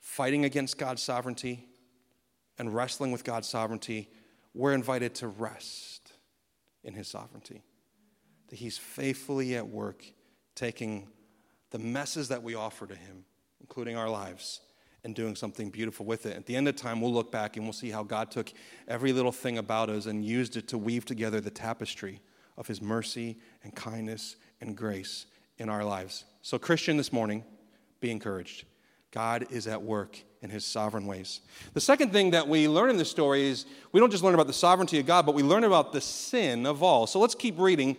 fighting 0.00 0.46
against 0.46 0.78
God's 0.78 1.02
sovereignty 1.02 1.68
and 2.58 2.74
wrestling 2.74 3.12
with 3.12 3.24
God's 3.24 3.46
sovereignty, 3.46 4.08
we're 4.54 4.72
invited 4.72 5.14
to 5.16 5.28
rest 5.28 6.12
in 6.82 6.94
his 6.94 7.08
sovereignty 7.08 7.62
that 8.48 8.56
He's 8.56 8.78
faithfully 8.78 9.56
at 9.56 9.66
work 9.68 10.04
taking 10.54 11.08
the 11.70 11.78
messes 11.78 12.28
that 12.28 12.42
we 12.42 12.54
offer 12.54 12.86
to 12.86 12.94
Him, 12.94 13.24
including 13.60 13.96
our 13.96 14.08
lives, 14.08 14.60
and 15.04 15.14
doing 15.14 15.36
something 15.36 15.70
beautiful 15.70 16.04
with 16.04 16.26
it. 16.26 16.36
At 16.36 16.46
the 16.46 16.56
end 16.56 16.68
of 16.68 16.76
time, 16.76 17.00
we'll 17.00 17.12
look 17.12 17.30
back 17.30 17.56
and 17.56 17.64
we'll 17.64 17.72
see 17.72 17.90
how 17.90 18.02
God 18.02 18.30
took 18.30 18.52
every 18.88 19.12
little 19.12 19.32
thing 19.32 19.58
about 19.58 19.90
us 19.90 20.06
and 20.06 20.24
used 20.24 20.56
it 20.56 20.68
to 20.68 20.78
weave 20.78 21.04
together 21.04 21.40
the 21.40 21.50
tapestry 21.50 22.20
of 22.56 22.66
His 22.66 22.82
mercy 22.82 23.38
and 23.62 23.74
kindness 23.74 24.36
and 24.60 24.76
grace 24.76 25.26
in 25.58 25.68
our 25.68 25.84
lives. 25.84 26.24
So, 26.42 26.58
Christian, 26.58 26.96
this 26.96 27.12
morning, 27.12 27.44
be 28.00 28.10
encouraged. 28.10 28.64
God 29.10 29.46
is 29.50 29.66
at 29.66 29.82
work 29.82 30.22
in 30.42 30.50
his 30.50 30.64
sovereign 30.64 31.06
ways. 31.06 31.40
The 31.72 31.80
second 31.80 32.12
thing 32.12 32.30
that 32.30 32.46
we 32.46 32.68
learn 32.68 32.90
in 32.90 32.96
this 32.96 33.10
story 33.10 33.46
is 33.46 33.66
we 33.92 34.00
don't 34.00 34.10
just 34.10 34.22
learn 34.22 34.34
about 34.34 34.46
the 34.46 34.52
sovereignty 34.52 35.00
of 35.00 35.06
God, 35.06 35.24
but 35.26 35.34
we 35.34 35.42
learn 35.42 35.64
about 35.64 35.92
the 35.92 36.00
sin 36.00 36.66
of 36.66 36.82
all. 36.82 37.06
So 37.06 37.18
let's 37.18 37.34
keep 37.34 37.58
reading 37.58 37.96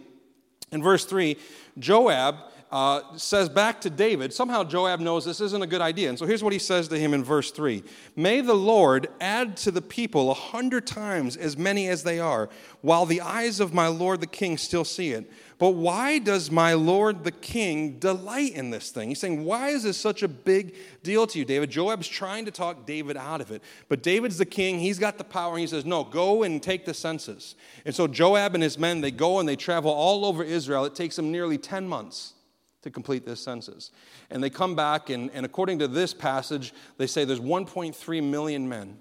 in 0.72 0.84
verse 0.84 1.06
3, 1.06 1.38
Joab 1.78 2.52
uh, 2.72 3.02
says 3.18 3.50
back 3.50 3.82
to 3.82 3.90
David, 3.90 4.32
somehow 4.32 4.64
Joab 4.64 5.00
knows 5.00 5.26
this 5.26 5.42
isn't 5.42 5.64
a 5.64 5.68
good 5.68 5.82
idea. 5.82 6.10
And 6.10 6.20
so 6.20 6.28
here's 6.28 6.44
what 6.44 6.54
he 6.54 6.60
says 6.60 6.88
to 6.90 7.00
him 7.00 7.16
in 7.16 7.24
verse 7.24 7.50
3 7.50 7.84
May 8.16 8.42
the 8.42 8.54
Lord 8.54 9.08
add 9.20 9.58
to 9.58 9.72
the 9.72 9.82
people 9.82 10.30
a 10.30 10.36
hundred 10.36 10.86
times 10.86 11.36
as 11.36 11.58
many 11.58 11.88
as 11.88 12.04
they 12.04 12.20
are, 12.20 12.48
while 12.82 13.08
the 13.08 13.22
eyes 13.22 13.60
of 13.60 13.74
my 13.74 13.88
Lord 13.88 14.22
the 14.22 14.28
king 14.28 14.58
still 14.58 14.86
see 14.86 15.12
it. 15.12 15.32
But 15.58 15.72
why 15.72 16.20
does 16.20 16.52
my 16.52 16.74
Lord 16.74 17.24
the 17.24 17.32
king 17.32 17.98
delight 17.98 18.54
in 18.54 18.70
this 18.70 18.92
thing? 18.92 19.10
He's 19.10 19.20
saying, 19.20 19.44
Why 19.44 19.70
is 19.70 19.82
this 19.82 19.98
such 19.98 20.22
a 20.22 20.28
big 20.28 20.76
deal 21.02 21.26
to 21.26 21.40
you, 21.40 21.46
David? 21.46 21.72
Joab's 21.72 22.08
trying 22.08 22.46
to 22.46 22.52
talk 22.52 22.86
David 22.86 23.18
out 23.18 23.42
of 23.42 23.50
it. 23.50 23.64
But 23.88 24.04
David's 24.04 24.38
the 24.38 24.46
king, 24.46 24.78
he's 24.78 25.00
got 25.00 25.18
the 25.18 25.24
power, 25.24 25.54
and 25.54 25.62
he 25.62 25.68
says, 25.68 25.86
No, 25.86 26.04
go 26.04 26.44
and 26.44 26.62
take 26.62 26.86
the 26.86 26.94
census. 26.94 27.56
And 27.84 27.96
so 27.96 28.06
Joab 28.06 28.54
and 28.54 28.62
his 28.62 28.78
men, 28.78 29.02
they 29.02 29.12
go 29.12 29.40
and 29.40 29.50
they 29.50 29.56
travel 29.56 29.92
all 29.92 30.24
over 30.24 30.44
Israel. 30.44 30.86
It 30.86 30.94
takes 30.94 31.16
them 31.16 31.32
nearly 31.32 31.58
10 31.58 31.88
months 31.88 32.36
to 32.82 32.90
complete 32.90 33.26
this 33.26 33.42
census. 33.42 33.92
And 34.30 34.44
they 34.44 34.50
come 34.50 34.76
back, 34.76 35.10
and, 35.10 35.30
and 35.32 35.46
according 35.46 35.80
to 35.80 35.88
this 35.88 36.14
passage, 36.14 36.74
they 36.98 37.08
say 37.08 37.26
there's 37.26 37.40
1.3 37.40 38.24
million 38.24 38.70
men 38.70 38.98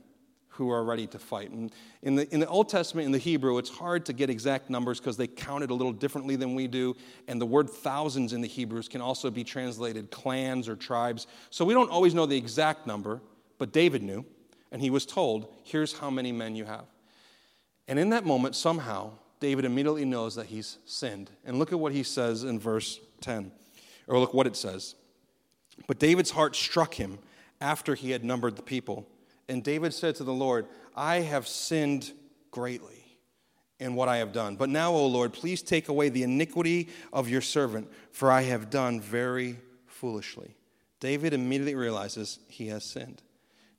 who 0.58 0.70
are 0.70 0.82
ready 0.82 1.06
to 1.06 1.20
fight. 1.20 1.50
And 1.50 1.72
in 2.02 2.16
the, 2.16 2.34
in 2.34 2.40
the 2.40 2.48
Old 2.48 2.68
Testament, 2.68 3.06
in 3.06 3.12
the 3.12 3.18
Hebrew, 3.18 3.58
it's 3.58 3.70
hard 3.70 4.04
to 4.06 4.12
get 4.12 4.28
exact 4.28 4.70
numbers 4.70 4.98
because 4.98 5.16
they 5.16 5.28
count 5.28 5.62
it 5.62 5.70
a 5.70 5.74
little 5.74 5.92
differently 5.92 6.34
than 6.34 6.56
we 6.56 6.66
do. 6.66 6.96
And 7.28 7.40
the 7.40 7.46
word 7.46 7.70
thousands 7.70 8.32
in 8.32 8.40
the 8.40 8.48
Hebrews 8.48 8.88
can 8.88 9.00
also 9.00 9.30
be 9.30 9.44
translated 9.44 10.10
clans 10.10 10.68
or 10.68 10.74
tribes. 10.74 11.28
So 11.50 11.64
we 11.64 11.74
don't 11.74 11.90
always 11.90 12.12
know 12.12 12.26
the 12.26 12.36
exact 12.36 12.88
number, 12.88 13.22
but 13.58 13.72
David 13.72 14.02
knew. 14.02 14.26
And 14.72 14.82
he 14.82 14.90
was 14.90 15.06
told, 15.06 15.54
here's 15.62 15.96
how 15.96 16.10
many 16.10 16.32
men 16.32 16.56
you 16.56 16.64
have. 16.64 16.86
And 17.86 17.96
in 17.96 18.10
that 18.10 18.26
moment, 18.26 18.56
somehow, 18.56 19.12
David 19.38 19.64
immediately 19.64 20.04
knows 20.04 20.34
that 20.34 20.46
he's 20.46 20.78
sinned. 20.84 21.30
And 21.44 21.60
look 21.60 21.72
at 21.72 21.78
what 21.78 21.92
he 21.92 22.02
says 22.02 22.42
in 22.42 22.58
verse 22.58 22.98
10. 23.20 23.52
Or 24.08 24.18
look 24.18 24.34
what 24.34 24.46
it 24.46 24.56
says. 24.56 24.94
But 25.86 25.98
David's 25.98 26.30
heart 26.30 26.56
struck 26.56 26.94
him 26.94 27.18
after 27.60 27.94
he 27.94 28.10
had 28.10 28.24
numbered 28.24 28.56
the 28.56 28.62
people. 28.62 29.06
And 29.48 29.62
David 29.62 29.94
said 29.94 30.16
to 30.16 30.24
the 30.24 30.32
Lord, 30.32 30.66
I 30.96 31.16
have 31.16 31.46
sinned 31.46 32.12
greatly 32.50 33.04
in 33.78 33.94
what 33.94 34.08
I 34.08 34.16
have 34.16 34.32
done. 34.32 34.56
But 34.56 34.70
now, 34.70 34.92
O 34.92 35.06
Lord, 35.06 35.32
please 35.32 35.62
take 35.62 35.88
away 35.88 36.08
the 36.08 36.22
iniquity 36.24 36.88
of 37.12 37.28
your 37.28 37.40
servant, 37.40 37.88
for 38.10 38.30
I 38.30 38.42
have 38.42 38.70
done 38.70 39.00
very 39.00 39.58
foolishly. 39.86 40.56
David 41.00 41.32
immediately 41.32 41.76
realizes 41.76 42.40
he 42.48 42.66
has 42.68 42.84
sinned. 42.84 43.22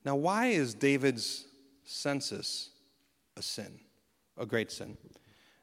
Now, 0.05 0.15
why 0.15 0.47
is 0.47 0.73
David's 0.73 1.45
census 1.83 2.69
a 3.35 3.41
sin, 3.41 3.79
a 4.37 4.45
great 4.45 4.71
sin? 4.71 4.97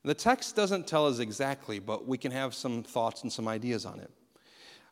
The 0.04 0.14
text 0.14 0.54
doesn't 0.54 0.87
tell 0.87 1.06
us 1.06 1.18
exactly, 1.18 1.78
but 1.78 2.06
we 2.06 2.18
can 2.18 2.30
have 2.30 2.54
some 2.54 2.82
thoughts 2.82 3.23
and 3.23 3.32
some 3.32 3.49
ideas 3.49 3.87
on 3.87 3.99
it. 4.00 4.11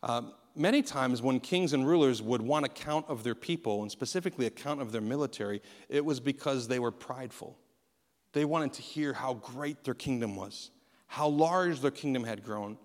Um, 0.04 0.34
many 0.54 0.82
times, 0.82 1.23
when 1.23 1.40
kings 1.40 1.73
and 1.73 1.88
rulers 1.88 2.20
would 2.20 2.42
want 2.42 2.66
a 2.66 2.68
count 2.68 3.06
of 3.08 3.25
their 3.25 3.34
people, 3.34 3.80
and 3.80 3.90
specifically 3.90 4.44
a 4.44 4.50
count 4.50 4.82
of 4.82 4.92
their 4.92 5.00
military, 5.00 5.62
it 5.88 6.04
was 6.04 6.20
because 6.20 6.68
they 6.68 6.78
were 6.78 6.90
prideful. 6.90 7.58
They 8.34 8.44
wanted 8.44 8.75
to 8.75 8.82
hear 8.82 9.14
how 9.14 9.34
great 9.34 9.82
their 9.82 9.94
kingdom 9.94 10.37
was, 10.37 10.70
how 11.06 11.28
large 11.28 11.80
their 11.80 11.90
kingdom 11.90 12.23
had 12.23 12.44
grown. 12.44 12.76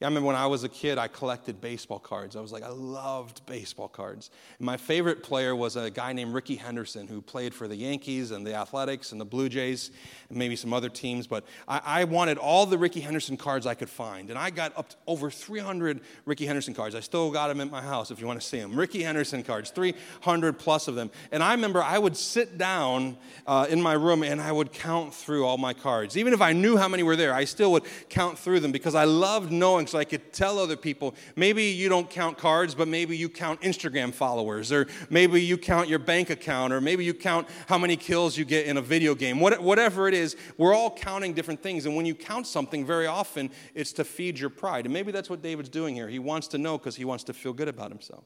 Yeah, 0.00 0.06
I 0.06 0.10
remember 0.10 0.28
when 0.28 0.36
I 0.36 0.46
was 0.46 0.62
a 0.62 0.68
kid, 0.68 0.96
I 0.96 1.08
collected 1.08 1.60
baseball 1.60 1.98
cards. 1.98 2.36
I 2.36 2.40
was 2.40 2.52
like, 2.52 2.62
I 2.62 2.68
loved 2.68 3.44
baseball 3.46 3.88
cards. 3.88 4.30
And 4.58 4.66
my 4.66 4.76
favorite 4.76 5.24
player 5.24 5.56
was 5.56 5.74
a 5.74 5.90
guy 5.90 6.12
named 6.12 6.32
Rickey 6.32 6.54
Henderson 6.54 7.08
who 7.08 7.20
played 7.20 7.52
for 7.52 7.66
the 7.66 7.74
Yankees 7.74 8.30
and 8.30 8.46
the 8.46 8.54
Athletics 8.54 9.10
and 9.10 9.20
the 9.20 9.24
Blue 9.24 9.48
Jays 9.48 9.90
and 10.28 10.38
maybe 10.38 10.54
some 10.54 10.72
other 10.72 10.88
teams. 10.88 11.26
But 11.26 11.44
I, 11.66 11.80
I 11.84 12.04
wanted 12.04 12.38
all 12.38 12.64
the 12.64 12.78
Rickey 12.78 13.00
Henderson 13.00 13.36
cards 13.36 13.66
I 13.66 13.74
could 13.74 13.90
find. 13.90 14.30
And 14.30 14.38
I 14.38 14.50
got 14.50 14.72
up 14.78 14.92
over 15.08 15.32
300 15.32 16.00
Rickey 16.26 16.46
Henderson 16.46 16.74
cards. 16.74 16.94
I 16.94 17.00
still 17.00 17.32
got 17.32 17.48
them 17.48 17.60
at 17.60 17.68
my 17.68 17.82
house 17.82 18.12
if 18.12 18.20
you 18.20 18.26
want 18.28 18.40
to 18.40 18.46
see 18.46 18.60
them. 18.60 18.76
Rickey 18.76 19.02
Henderson 19.02 19.42
cards, 19.42 19.70
300 19.70 20.60
plus 20.60 20.86
of 20.86 20.94
them. 20.94 21.10
And 21.32 21.42
I 21.42 21.54
remember 21.54 21.82
I 21.82 21.98
would 21.98 22.16
sit 22.16 22.56
down 22.56 23.16
uh, 23.48 23.66
in 23.68 23.82
my 23.82 23.94
room 23.94 24.22
and 24.22 24.40
I 24.40 24.52
would 24.52 24.72
count 24.72 25.12
through 25.12 25.44
all 25.44 25.58
my 25.58 25.72
cards. 25.72 26.16
Even 26.16 26.32
if 26.32 26.40
I 26.40 26.52
knew 26.52 26.76
how 26.76 26.86
many 26.86 27.02
were 27.02 27.16
there, 27.16 27.34
I 27.34 27.42
still 27.42 27.72
would 27.72 27.82
count 28.08 28.38
through 28.38 28.60
them 28.60 28.70
because 28.70 28.94
I 28.94 29.02
loved 29.02 29.50
knowing 29.50 29.87
so 29.88 29.98
I 29.98 30.04
could 30.04 30.32
tell 30.32 30.58
other 30.58 30.76
people. 30.76 31.14
Maybe 31.36 31.64
you 31.64 31.88
don't 31.88 32.08
count 32.08 32.38
cards, 32.38 32.74
but 32.74 32.88
maybe 32.88 33.16
you 33.16 33.28
count 33.28 33.60
Instagram 33.62 34.12
followers, 34.12 34.70
or 34.70 34.86
maybe 35.10 35.42
you 35.42 35.58
count 35.58 35.88
your 35.88 35.98
bank 35.98 36.30
account, 36.30 36.72
or 36.72 36.80
maybe 36.80 37.04
you 37.04 37.14
count 37.14 37.48
how 37.66 37.78
many 37.78 37.96
kills 37.96 38.36
you 38.36 38.44
get 38.44 38.66
in 38.66 38.76
a 38.76 38.82
video 38.82 39.14
game. 39.14 39.40
What, 39.40 39.60
whatever 39.62 40.08
it 40.08 40.14
is, 40.14 40.36
we're 40.56 40.74
all 40.74 40.90
counting 40.90 41.32
different 41.32 41.62
things. 41.62 41.86
And 41.86 41.96
when 41.96 42.06
you 42.06 42.14
count 42.14 42.46
something, 42.46 42.86
very 42.86 43.06
often 43.06 43.50
it's 43.74 43.92
to 43.94 44.04
feed 44.04 44.38
your 44.38 44.50
pride. 44.50 44.84
And 44.84 44.92
maybe 44.92 45.12
that's 45.12 45.30
what 45.30 45.42
David's 45.42 45.68
doing 45.68 45.94
here. 45.94 46.08
He 46.08 46.18
wants 46.18 46.48
to 46.48 46.58
know 46.58 46.78
because 46.78 46.96
he 46.96 47.04
wants 47.04 47.24
to 47.24 47.34
feel 47.34 47.52
good 47.52 47.68
about 47.68 47.90
himself. 47.90 48.24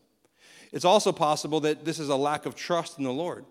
It's 0.73 0.85
also 0.85 1.13
possible 1.13 1.61
that 1.61 1.85
this 1.85 1.99
is 1.99 2.09
a 2.09 2.17
lack 2.17 2.47
of 2.47 2.55
trust 2.55 2.99
in 2.99 3.05
the 3.05 3.13
Lord. 3.13 3.45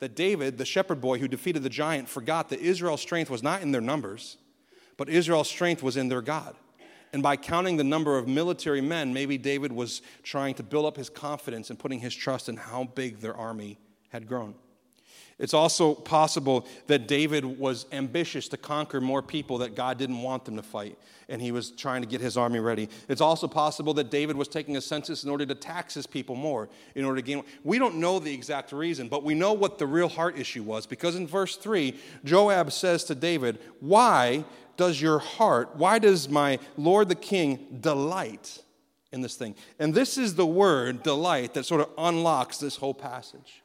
That 0.00 0.16
David, 0.16 0.58
the 0.58 0.64
shepherd 0.64 1.00
boy 1.00 1.18
who 1.18 1.28
defeated 1.28 1.62
the 1.62 1.70
giant, 1.70 2.08
forgot 2.08 2.48
that 2.48 2.60
Israel's 2.60 3.00
strength 3.00 3.30
was 3.30 3.42
not 3.42 3.62
in 3.62 3.70
their 3.70 3.80
numbers, 3.80 4.36
but 4.96 5.08
Israel's 5.08 5.48
strength 5.48 5.82
was 5.82 5.96
in 5.96 6.08
their 6.08 6.20
God. 6.20 6.56
And 7.14 7.22
by 7.22 7.36
counting 7.36 7.76
the 7.76 7.84
number 7.84 8.18
of 8.18 8.26
military 8.26 8.80
men, 8.80 9.14
maybe 9.14 9.38
David 9.38 9.70
was 9.70 10.02
trying 10.24 10.56
to 10.56 10.64
build 10.64 10.84
up 10.84 10.96
his 10.96 11.08
confidence 11.08 11.70
and 11.70 11.78
putting 11.78 12.00
his 12.00 12.12
trust 12.12 12.48
in 12.48 12.56
how 12.56 12.88
big 12.96 13.20
their 13.20 13.36
army 13.36 13.78
had 14.08 14.26
grown. 14.26 14.56
It's 15.38 15.54
also 15.54 15.94
possible 15.94 16.66
that 16.86 17.08
David 17.08 17.44
was 17.44 17.86
ambitious 17.90 18.48
to 18.48 18.56
conquer 18.56 19.00
more 19.00 19.20
people 19.20 19.58
that 19.58 19.74
God 19.74 19.98
didn't 19.98 20.22
want 20.22 20.44
them 20.44 20.56
to 20.56 20.62
fight, 20.62 20.96
and 21.28 21.42
he 21.42 21.50
was 21.50 21.72
trying 21.72 22.02
to 22.02 22.08
get 22.08 22.20
his 22.20 22.36
army 22.36 22.60
ready. 22.60 22.88
It's 23.08 23.20
also 23.20 23.48
possible 23.48 23.94
that 23.94 24.10
David 24.10 24.36
was 24.36 24.46
taking 24.46 24.76
a 24.76 24.80
census 24.80 25.24
in 25.24 25.30
order 25.30 25.44
to 25.44 25.54
tax 25.54 25.94
his 25.94 26.06
people 26.06 26.36
more, 26.36 26.68
in 26.94 27.04
order 27.04 27.20
to 27.20 27.26
gain. 27.26 27.42
We 27.64 27.78
don't 27.78 27.96
know 27.96 28.20
the 28.20 28.32
exact 28.32 28.70
reason, 28.72 29.08
but 29.08 29.24
we 29.24 29.34
know 29.34 29.52
what 29.52 29.78
the 29.78 29.86
real 29.86 30.08
heart 30.08 30.38
issue 30.38 30.62
was, 30.62 30.86
because 30.86 31.16
in 31.16 31.26
verse 31.26 31.56
3, 31.56 31.98
Joab 32.24 32.70
says 32.70 33.02
to 33.04 33.16
David, 33.16 33.58
Why 33.80 34.44
does 34.76 35.00
your 35.00 35.18
heart, 35.18 35.74
why 35.76 35.98
does 35.98 36.28
my 36.28 36.60
Lord 36.76 37.08
the 37.08 37.14
King 37.16 37.78
delight 37.80 38.62
in 39.12 39.20
this 39.20 39.34
thing? 39.34 39.56
And 39.80 39.92
this 39.92 40.16
is 40.16 40.36
the 40.36 40.46
word 40.46 41.02
delight 41.02 41.54
that 41.54 41.64
sort 41.64 41.80
of 41.80 41.90
unlocks 41.98 42.58
this 42.58 42.76
whole 42.76 42.94
passage. 42.94 43.63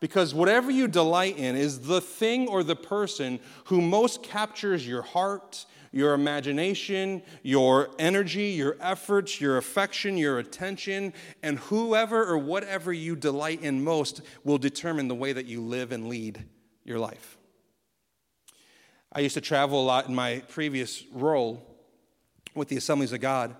Because 0.00 0.34
whatever 0.34 0.70
you 0.70 0.88
delight 0.88 1.36
in 1.36 1.54
is 1.56 1.80
the 1.80 2.00
thing 2.00 2.48
or 2.48 2.62
the 2.62 2.76
person 2.76 3.38
who 3.64 3.82
most 3.82 4.22
captures 4.22 4.88
your 4.88 5.02
heart, 5.02 5.66
your 5.92 6.14
imagination, 6.14 7.22
your 7.42 7.90
energy, 7.98 8.46
your 8.46 8.76
efforts, 8.80 9.40
your 9.40 9.58
affection, 9.58 10.16
your 10.16 10.38
attention, 10.38 11.12
and 11.42 11.58
whoever 11.58 12.24
or 12.24 12.38
whatever 12.38 12.92
you 12.92 13.14
delight 13.14 13.60
in 13.62 13.84
most 13.84 14.22
will 14.42 14.58
determine 14.58 15.08
the 15.08 15.14
way 15.14 15.34
that 15.34 15.46
you 15.46 15.60
live 15.60 15.92
and 15.92 16.08
lead 16.08 16.46
your 16.84 16.98
life. 16.98 17.36
I 19.12 19.20
used 19.20 19.34
to 19.34 19.40
travel 19.40 19.82
a 19.82 19.84
lot 19.84 20.08
in 20.08 20.14
my 20.14 20.42
previous 20.48 21.04
role 21.12 21.66
with 22.54 22.68
the 22.68 22.76
Assemblies 22.76 23.12
of 23.12 23.20
God, 23.20 23.54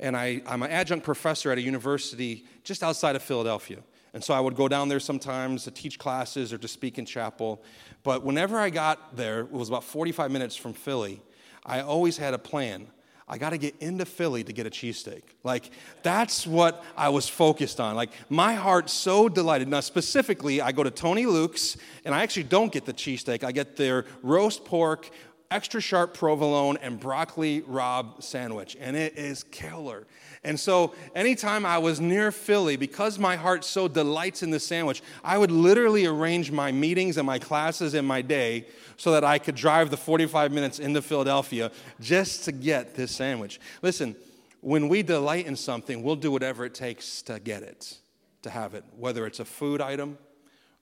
and 0.00 0.16
I, 0.16 0.40
I'm 0.46 0.62
an 0.62 0.70
adjunct 0.70 1.04
professor 1.04 1.50
at 1.50 1.58
a 1.58 1.62
university 1.62 2.46
just 2.64 2.82
outside 2.82 3.14
of 3.16 3.22
Philadelphia. 3.22 3.82
And 4.14 4.22
so 4.22 4.34
I 4.34 4.40
would 4.40 4.56
go 4.56 4.68
down 4.68 4.88
there 4.88 5.00
sometimes 5.00 5.64
to 5.64 5.70
teach 5.70 5.98
classes 5.98 6.52
or 6.52 6.58
to 6.58 6.68
speak 6.68 6.98
in 6.98 7.06
chapel. 7.06 7.62
But 8.02 8.24
whenever 8.24 8.58
I 8.58 8.70
got 8.70 9.16
there, 9.16 9.40
it 9.40 9.50
was 9.50 9.68
about 9.68 9.84
45 9.84 10.30
minutes 10.30 10.56
from 10.56 10.74
Philly, 10.74 11.22
I 11.64 11.80
always 11.80 12.16
had 12.16 12.34
a 12.34 12.38
plan. 12.38 12.88
I 13.28 13.38
got 13.38 13.50
to 13.50 13.58
get 13.58 13.76
into 13.80 14.04
Philly 14.04 14.44
to 14.44 14.52
get 14.52 14.66
a 14.66 14.70
cheesesteak. 14.70 15.22
Like, 15.42 15.70
that's 16.02 16.46
what 16.46 16.84
I 16.96 17.08
was 17.08 17.28
focused 17.28 17.80
on. 17.80 17.94
Like, 17.94 18.10
my 18.28 18.52
heart 18.52 18.90
so 18.90 19.28
delighted. 19.28 19.68
Now, 19.68 19.80
specifically, 19.80 20.60
I 20.60 20.72
go 20.72 20.82
to 20.82 20.90
Tony 20.90 21.24
Luke's, 21.24 21.78
and 22.04 22.14
I 22.14 22.22
actually 22.22 22.42
don't 22.42 22.70
get 22.70 22.84
the 22.84 22.92
cheesesteak. 22.92 23.42
I 23.44 23.52
get 23.52 23.76
their 23.76 24.04
roast 24.22 24.66
pork, 24.66 25.08
extra 25.52 25.80
sharp 25.80 26.14
provolone, 26.14 26.78
and 26.78 26.98
broccoli 26.98 27.60
rabe 27.62 28.22
sandwich, 28.22 28.76
and 28.80 28.96
it 28.96 29.18
is 29.18 29.44
killer. 29.44 30.06
And 30.42 30.58
so, 30.58 30.94
anytime 31.14 31.66
I 31.66 31.78
was 31.78 32.00
near 32.00 32.32
Philly, 32.32 32.76
because 32.76 33.18
my 33.18 33.36
heart 33.36 33.64
so 33.64 33.86
delights 33.86 34.42
in 34.42 34.50
the 34.50 34.58
sandwich, 34.58 35.02
I 35.22 35.36
would 35.36 35.50
literally 35.50 36.06
arrange 36.06 36.50
my 36.50 36.72
meetings 36.72 37.18
and 37.18 37.26
my 37.26 37.38
classes 37.38 37.94
in 37.94 38.06
my 38.06 38.22
day 38.22 38.66
so 38.96 39.12
that 39.12 39.24
I 39.24 39.38
could 39.38 39.54
drive 39.54 39.90
the 39.90 39.96
45 39.96 40.50
minutes 40.52 40.78
into 40.78 41.02
Philadelphia 41.02 41.70
just 42.00 42.44
to 42.46 42.52
get 42.52 42.94
this 42.94 43.12
sandwich. 43.12 43.60
Listen, 43.82 44.16
when 44.62 44.88
we 44.88 45.02
delight 45.02 45.46
in 45.46 45.54
something, 45.54 46.02
we'll 46.02 46.16
do 46.16 46.30
whatever 46.30 46.64
it 46.64 46.74
takes 46.74 47.20
to 47.22 47.38
get 47.38 47.62
it, 47.62 47.98
to 48.42 48.50
have 48.50 48.74
it, 48.74 48.84
whether 48.96 49.26
it's 49.26 49.38
a 49.38 49.44
food 49.44 49.80
item, 49.80 50.16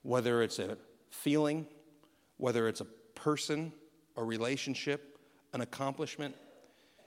whether 0.03 0.43
it's 0.43 0.59
a 0.59 0.79
feeling, 1.11 1.67
whether 2.37 2.69
it's 2.69 2.81
a 2.81 2.87
person, 3.15 3.73
a 4.21 4.25
relationship, 4.25 5.19
an 5.53 5.61
accomplishment. 5.61 6.37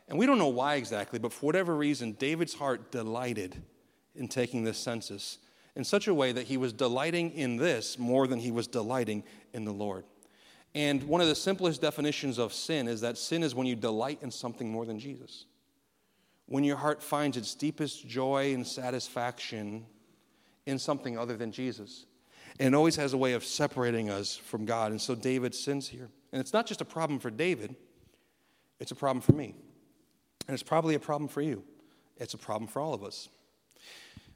And 0.10 0.20
we 0.20 0.26
don't 0.26 0.38
know 0.38 0.50
why 0.50 0.76
exactly, 0.76 1.20
but 1.20 1.32
for 1.32 1.46
whatever 1.46 1.74
reason, 1.76 2.12
David's 2.14 2.54
heart 2.56 2.92
delighted 2.92 3.56
in 4.16 4.28
taking 4.28 4.64
this 4.66 4.78
census 4.78 5.38
in 5.76 5.84
such 5.84 6.08
a 6.08 6.14
way 6.14 6.32
that 6.34 6.46
he 6.48 6.58
was 6.58 6.74
delighting 6.74 7.32
in 7.32 7.58
this 7.58 7.98
more 7.98 8.28
than 8.28 8.40
he 8.40 8.52
was 8.52 8.68
delighting 8.68 9.24
in 9.54 9.66
the 9.66 9.72
Lord. 9.72 10.04
And 10.76 11.04
one 11.04 11.22
of 11.22 11.28
the 11.28 11.36
simplest 11.36 11.82
definitions 11.82 12.38
of 12.38 12.52
sin 12.54 12.88
is 12.88 13.02
that 13.02 13.18
sin 13.18 13.44
is 13.44 13.56
when 13.56 13.66
you 13.66 13.76
delight 13.76 14.20
in 14.22 14.30
something 14.32 14.70
more 14.70 14.86
than 14.86 15.00
Jesus. 15.00 15.46
when 16.46 16.64
your 16.64 16.78
heart 16.78 17.02
finds 17.02 17.38
its 17.38 17.56
deepest 17.56 18.08
joy 18.08 18.54
and 18.54 18.66
satisfaction 18.68 19.86
in 20.66 20.78
something 20.78 21.18
other 21.18 21.38
than 21.38 21.52
Jesus. 21.52 22.06
And 22.60 22.74
it 22.74 22.78
always 22.78 22.96
has 22.98 23.14
a 23.14 23.18
way 23.18 23.34
of 23.34 23.44
separating 23.44 24.10
us 24.10 24.36
from 24.36 24.66
God. 24.66 24.92
And 24.92 25.02
so 25.02 25.16
David 25.16 25.56
sins 25.56 25.88
here. 25.88 26.10
And 26.34 26.42
it's 26.42 26.52
not 26.52 26.66
just 26.66 26.82
a 26.82 26.86
problem 26.86 27.20
for 27.20 27.30
David, 27.30 27.76
it's 28.80 28.92
a 28.92 28.96
problem 28.96 29.22
for 29.22 29.34
me. 29.34 29.56
And 30.48 30.54
it's 30.54 30.64
probably 30.64 30.96
a 30.96 31.00
problem 31.00 31.30
for 31.30 31.42
you. 31.42 31.64
It's 32.18 32.34
a 32.34 32.38
problem 32.38 32.68
for 32.68 32.82
all 32.82 32.94
of 32.94 33.04
us. 33.04 33.30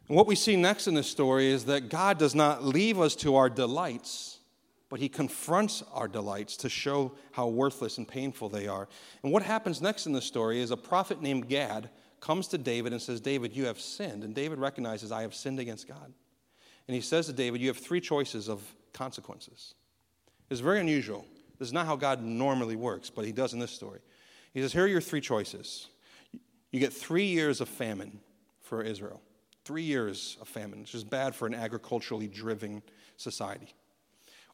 And 0.07 0.15
what 0.15 0.27
we 0.27 0.35
see 0.35 0.55
next 0.55 0.87
in 0.87 0.93
this 0.93 1.09
story 1.09 1.47
is 1.47 1.65
that 1.65 1.89
God 1.89 2.17
does 2.17 2.33
not 2.33 2.63
leave 2.63 2.99
us 2.99 3.15
to 3.17 3.35
our 3.35 3.49
delights, 3.49 4.39
but 4.89 4.99
He 4.99 5.09
confronts 5.09 5.83
our 5.91 6.07
delights 6.07 6.55
to 6.57 6.69
show 6.69 7.13
how 7.31 7.47
worthless 7.47 7.97
and 7.97 8.07
painful 8.07 8.47
they 8.47 8.67
are. 8.67 8.87
And 9.23 9.33
what 9.33 9.43
happens 9.43 9.81
next 9.81 10.05
in 10.05 10.13
the 10.13 10.21
story 10.21 10.61
is 10.61 10.71
a 10.71 10.77
prophet 10.77 11.21
named 11.21 11.49
Gad 11.49 11.89
comes 12.21 12.47
to 12.49 12.57
David 12.59 12.93
and 12.93 13.01
says, 13.01 13.19
David, 13.19 13.53
you 13.53 13.65
have 13.65 13.81
sinned. 13.81 14.23
And 14.23 14.33
David 14.35 14.59
recognizes, 14.59 15.11
I 15.11 15.23
have 15.23 15.35
sinned 15.35 15.59
against 15.59 15.87
God. 15.87 16.13
And 16.87 16.95
he 16.95 17.01
says 17.01 17.25
to 17.25 17.33
David, 17.33 17.59
You 17.59 17.67
have 17.67 17.77
three 17.77 18.01
choices 18.01 18.47
of 18.47 18.61
consequences. 18.93 19.73
It's 20.49 20.61
very 20.61 20.79
unusual. 20.79 21.25
This 21.59 21.67
is 21.67 21.73
not 21.73 21.85
how 21.85 21.95
God 21.95 22.21
normally 22.21 22.75
works, 22.75 23.09
but 23.09 23.25
he 23.25 23.31
does 23.31 23.53
in 23.53 23.59
this 23.59 23.71
story. 23.71 23.99
He 24.53 24.61
says, 24.61 24.73
Here 24.73 24.83
are 24.83 24.87
your 24.87 25.01
three 25.01 25.21
choices. 25.21 25.87
You 26.71 26.79
get 26.79 26.93
three 26.93 27.25
years 27.25 27.61
of 27.61 27.69
famine 27.69 28.19
for 28.61 28.81
Israel. 28.81 29.21
Three 29.65 29.83
years 29.83 30.37
of 30.39 30.47
famine, 30.47 30.81
which 30.81 30.95
is 30.95 31.03
bad 31.03 31.35
for 31.35 31.47
an 31.47 31.53
agriculturally 31.53 32.27
driven 32.27 32.81
society. 33.17 33.73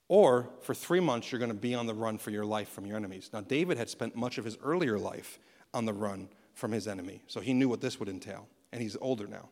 Or 0.07 0.49
for 0.61 0.73
three 0.73 0.99
months, 0.99 1.31
you're 1.31 1.39
going 1.39 1.51
to 1.51 1.57
be 1.57 1.75
on 1.75 1.87
the 1.87 1.93
run 1.93 2.17
for 2.17 2.31
your 2.31 2.45
life 2.45 2.69
from 2.69 2.85
your 2.85 2.97
enemies. 2.97 3.29
Now, 3.33 3.41
David 3.41 3.77
had 3.77 3.89
spent 3.89 4.15
much 4.15 4.37
of 4.37 4.45
his 4.45 4.57
earlier 4.63 4.97
life 4.97 5.39
on 5.73 5.85
the 5.85 5.93
run 5.93 6.29
from 6.53 6.71
his 6.71 6.87
enemy, 6.87 7.21
so 7.27 7.39
he 7.39 7.53
knew 7.53 7.67
what 7.67 7.81
this 7.81 7.99
would 7.99 8.09
entail, 8.09 8.47
and 8.71 8.81
he's 8.81 8.97
older 9.01 9.27
now. 9.27 9.49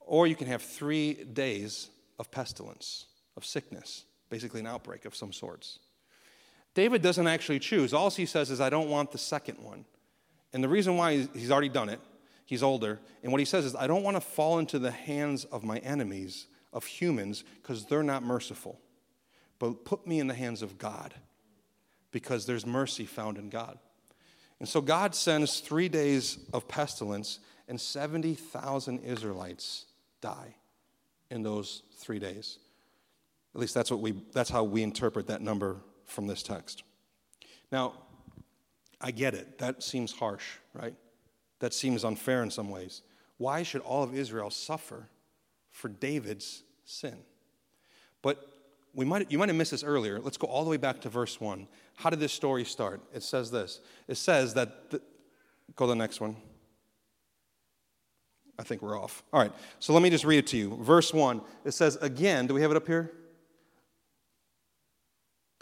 Or 0.00 0.26
you 0.26 0.36
can 0.36 0.48
have 0.48 0.62
three 0.62 1.14
days 1.14 1.88
of 2.18 2.30
pestilence, 2.30 3.06
of 3.36 3.44
sickness, 3.44 4.04
basically 4.28 4.60
an 4.60 4.66
outbreak 4.66 5.04
of 5.04 5.16
some 5.16 5.32
sorts. 5.32 5.78
David 6.74 7.02
doesn't 7.02 7.26
actually 7.26 7.60
choose. 7.60 7.94
All 7.94 8.10
he 8.10 8.26
says 8.26 8.50
is, 8.50 8.60
I 8.60 8.68
don't 8.68 8.88
want 8.88 9.12
the 9.12 9.18
second 9.18 9.62
one. 9.62 9.84
And 10.52 10.62
the 10.62 10.68
reason 10.68 10.96
why 10.96 11.28
he's 11.32 11.50
already 11.50 11.68
done 11.68 11.88
it, 11.88 12.00
he's 12.44 12.62
older, 12.62 13.00
and 13.22 13.32
what 13.32 13.40
he 13.40 13.44
says 13.44 13.64
is, 13.64 13.74
I 13.74 13.86
don't 13.86 14.02
want 14.02 14.16
to 14.16 14.20
fall 14.20 14.58
into 14.58 14.78
the 14.78 14.90
hands 14.90 15.44
of 15.46 15.64
my 15.64 15.78
enemies, 15.78 16.46
of 16.72 16.84
humans, 16.84 17.44
because 17.62 17.86
they're 17.86 18.02
not 18.02 18.22
merciful. 18.22 18.80
But 19.58 19.84
put 19.84 20.06
me 20.06 20.18
in 20.18 20.26
the 20.26 20.34
hands 20.34 20.62
of 20.62 20.78
God, 20.78 21.14
because 22.10 22.46
there's 22.46 22.66
mercy 22.66 23.06
found 23.06 23.38
in 23.38 23.50
God. 23.50 23.78
And 24.60 24.68
so 24.68 24.80
God 24.80 25.14
sends 25.14 25.60
three 25.60 25.88
days 25.88 26.38
of 26.52 26.68
pestilence, 26.68 27.38
and 27.68 27.80
70,000 27.80 29.00
Israelites 29.00 29.86
die 30.20 30.54
in 31.30 31.42
those 31.42 31.82
three 31.96 32.18
days. 32.18 32.58
At 33.54 33.60
least 33.60 33.74
that's, 33.74 33.90
what 33.90 34.00
we, 34.00 34.12
that's 34.32 34.50
how 34.50 34.64
we 34.64 34.82
interpret 34.82 35.28
that 35.28 35.40
number 35.40 35.78
from 36.06 36.26
this 36.26 36.42
text. 36.42 36.82
Now, 37.70 37.94
I 39.00 39.10
get 39.10 39.34
it. 39.34 39.58
That 39.58 39.82
seems 39.82 40.12
harsh, 40.12 40.44
right? 40.72 40.94
That 41.58 41.74
seems 41.74 42.04
unfair 42.04 42.42
in 42.42 42.50
some 42.50 42.70
ways. 42.70 43.02
Why 43.36 43.62
should 43.62 43.82
all 43.82 44.02
of 44.02 44.14
Israel 44.14 44.50
suffer 44.50 45.08
for 45.70 45.88
David's 45.88 46.62
sin? 46.84 47.16
But 48.22 48.48
we 48.94 49.04
might, 49.04 49.30
you 49.30 49.38
might 49.38 49.48
have 49.48 49.56
missed 49.56 49.72
this 49.72 49.84
earlier. 49.84 50.20
Let's 50.20 50.36
go 50.36 50.46
all 50.46 50.64
the 50.64 50.70
way 50.70 50.76
back 50.76 51.00
to 51.02 51.08
verse 51.08 51.40
1. 51.40 51.66
How 51.96 52.10
did 52.10 52.20
this 52.20 52.32
story 52.32 52.64
start? 52.64 53.00
It 53.12 53.22
says 53.22 53.50
this 53.50 53.80
it 54.08 54.16
says 54.16 54.54
that, 54.54 54.90
the, 54.90 55.00
go 55.76 55.86
to 55.86 55.90
the 55.90 55.96
next 55.96 56.20
one. 56.20 56.36
I 58.58 58.62
think 58.62 58.82
we're 58.82 58.98
off. 58.98 59.24
All 59.32 59.40
right, 59.40 59.52
so 59.80 59.92
let 59.92 60.02
me 60.02 60.10
just 60.10 60.24
read 60.24 60.38
it 60.38 60.46
to 60.48 60.56
you. 60.56 60.76
Verse 60.80 61.12
1, 61.12 61.40
it 61.64 61.72
says, 61.72 61.96
Again, 61.96 62.46
do 62.46 62.54
we 62.54 62.62
have 62.62 62.70
it 62.70 62.76
up 62.76 62.86
here? 62.86 63.10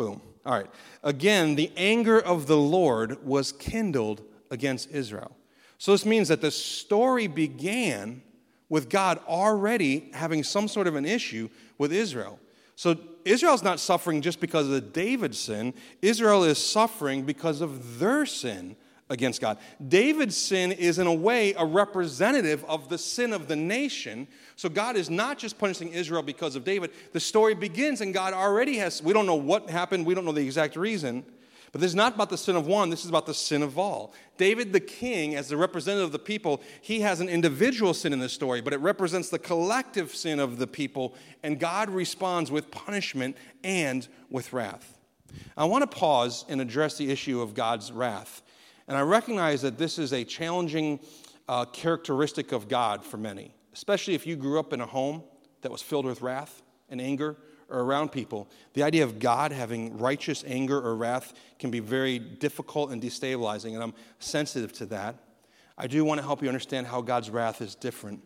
Boom. 0.02 0.20
All 0.44 0.54
right. 0.54 0.66
Again, 1.04 1.54
the 1.54 1.70
anger 1.76 2.18
of 2.18 2.48
the 2.48 2.56
Lord 2.56 3.24
was 3.24 3.52
kindled 3.52 4.20
against 4.50 4.90
Israel. 4.90 5.30
So 5.78 5.92
this 5.92 6.04
means 6.04 6.26
that 6.26 6.40
the 6.40 6.50
story 6.50 7.28
began 7.28 8.20
with 8.68 8.88
God 8.88 9.20
already 9.28 10.10
having 10.12 10.42
some 10.42 10.66
sort 10.66 10.88
of 10.88 10.96
an 10.96 11.04
issue 11.04 11.48
with 11.78 11.92
Israel. 11.92 12.40
So 12.74 12.96
Israel's 13.24 13.62
not 13.62 13.78
suffering 13.78 14.22
just 14.22 14.40
because 14.40 14.68
of 14.68 14.92
David's 14.92 15.38
sin, 15.38 15.72
Israel 16.00 16.42
is 16.42 16.58
suffering 16.58 17.22
because 17.22 17.60
of 17.60 18.00
their 18.00 18.26
sin 18.26 18.74
against 19.12 19.40
God. 19.40 19.58
David's 19.86 20.36
sin 20.36 20.72
is, 20.72 20.98
in 20.98 21.06
a 21.06 21.12
way, 21.14 21.52
a 21.54 21.64
representative 21.64 22.64
of 22.64 22.88
the 22.88 22.96
sin 22.98 23.32
of 23.32 23.46
the 23.46 23.54
nation. 23.54 24.26
So 24.56 24.68
God 24.68 24.96
is 24.96 25.10
not 25.10 25.38
just 25.38 25.58
punishing 25.58 25.90
Israel 25.90 26.22
because 26.22 26.56
of 26.56 26.64
David. 26.64 26.90
The 27.12 27.20
story 27.20 27.54
begins, 27.54 28.00
and 28.00 28.14
God 28.14 28.32
already 28.32 28.78
has, 28.78 29.02
we 29.02 29.12
don't 29.12 29.26
know 29.26 29.36
what 29.36 29.68
happened, 29.68 30.06
we 30.06 30.14
don't 30.14 30.24
know 30.24 30.32
the 30.32 30.44
exact 30.44 30.76
reason. 30.76 31.24
But 31.72 31.80
this 31.80 31.90
is 31.90 31.94
not 31.94 32.14
about 32.14 32.30
the 32.30 32.38
sin 32.38 32.56
of 32.56 32.66
one, 32.66 32.90
this 32.90 33.04
is 33.04 33.08
about 33.10 33.26
the 33.26 33.34
sin 33.34 33.62
of 33.62 33.78
all. 33.78 34.14
David 34.38 34.72
the 34.72 34.80
king, 34.80 35.34
as 35.34 35.48
the 35.48 35.56
representative 35.56 36.06
of 36.06 36.12
the 36.12 36.18
people, 36.18 36.62
he 36.80 37.00
has 37.00 37.20
an 37.20 37.28
individual 37.28 37.94
sin 37.94 38.12
in 38.12 38.18
this 38.18 38.32
story, 38.32 38.60
but 38.60 38.72
it 38.72 38.80
represents 38.80 39.28
the 39.28 39.38
collective 39.38 40.14
sin 40.14 40.38
of 40.38 40.58
the 40.58 40.66
people, 40.66 41.14
and 41.42 41.60
God 41.60 41.90
responds 41.90 42.50
with 42.50 42.70
punishment 42.70 43.36
and 43.62 44.06
with 44.30 44.52
wrath. 44.52 44.98
I 45.56 45.64
want 45.64 45.90
to 45.90 45.98
pause 45.98 46.44
and 46.48 46.60
address 46.60 46.98
the 46.98 47.10
issue 47.10 47.40
of 47.40 47.54
God's 47.54 47.90
wrath. 47.90 48.42
And 48.92 48.98
I 48.98 49.04
recognize 49.04 49.62
that 49.62 49.78
this 49.78 49.98
is 49.98 50.12
a 50.12 50.22
challenging 50.22 51.00
uh, 51.48 51.64
characteristic 51.64 52.52
of 52.52 52.68
God 52.68 53.02
for 53.02 53.16
many, 53.16 53.54
especially 53.72 54.12
if 54.12 54.26
you 54.26 54.36
grew 54.36 54.60
up 54.60 54.74
in 54.74 54.82
a 54.82 54.86
home 54.86 55.22
that 55.62 55.72
was 55.72 55.80
filled 55.80 56.04
with 56.04 56.20
wrath 56.20 56.60
and 56.90 57.00
anger 57.00 57.38
or 57.70 57.80
around 57.80 58.12
people. 58.12 58.50
The 58.74 58.82
idea 58.82 59.02
of 59.04 59.18
God 59.18 59.50
having 59.50 59.96
righteous 59.96 60.44
anger 60.46 60.78
or 60.78 60.94
wrath 60.94 61.32
can 61.58 61.70
be 61.70 61.80
very 61.80 62.18
difficult 62.18 62.90
and 62.90 63.02
destabilizing, 63.02 63.72
and 63.72 63.82
I'm 63.82 63.94
sensitive 64.18 64.74
to 64.74 64.84
that. 64.84 65.16
I 65.78 65.86
do 65.86 66.04
want 66.04 66.20
to 66.20 66.26
help 66.26 66.42
you 66.42 66.48
understand 66.48 66.86
how 66.86 67.00
God's 67.00 67.30
wrath 67.30 67.62
is 67.62 67.74
different 67.74 68.22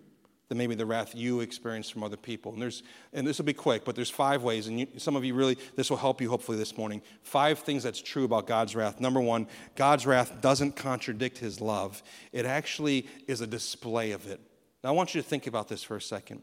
than 0.48 0.59
maybe 0.59 0.74
the 0.74 0.87
wrath 0.87 1.14
you 1.14 1.40
experience 1.40 1.90
from 1.90 2.04
other 2.04 2.16
people. 2.16 2.52
And 2.52 2.62
there's, 2.62 2.82
and 3.12 3.26
this 3.26 3.38
will 3.38 3.44
be 3.44 3.52
quick, 3.52 3.85
but 3.85 3.96
there's 3.96 4.11
five 4.11 4.42
ways, 4.42 4.68
and 4.68 4.80
you, 4.80 4.87
some 4.96 5.16
of 5.16 5.24
you 5.24 5.35
really, 5.35 5.59
this 5.74 5.90
will 5.90 5.96
help 5.96 6.20
you 6.20 6.28
hopefully 6.28 6.56
this 6.56 6.78
morning. 6.78 7.02
Five 7.22 7.59
things 7.61 7.82
that's 7.82 8.00
true 8.00 8.24
about 8.24 8.46
God's 8.46 8.76
wrath. 8.76 9.00
Number 9.00 9.20
one, 9.20 9.48
God's 9.74 10.06
wrath 10.06 10.40
doesn't 10.40 10.76
contradict 10.76 11.38
his 11.38 11.61
love, 11.61 12.02
it 12.32 12.46
actually 12.46 13.06
is 13.26 13.40
a 13.40 13.46
display 13.46 14.12
of 14.12 14.26
it. 14.28 14.40
Now, 14.85 14.90
I 14.90 14.92
want 14.92 15.14
you 15.14 15.22
to 15.22 15.28
think 15.28 15.46
about 15.46 15.68
this 15.68 15.82
for 15.82 15.96
a 15.96 16.00
second. 16.00 16.42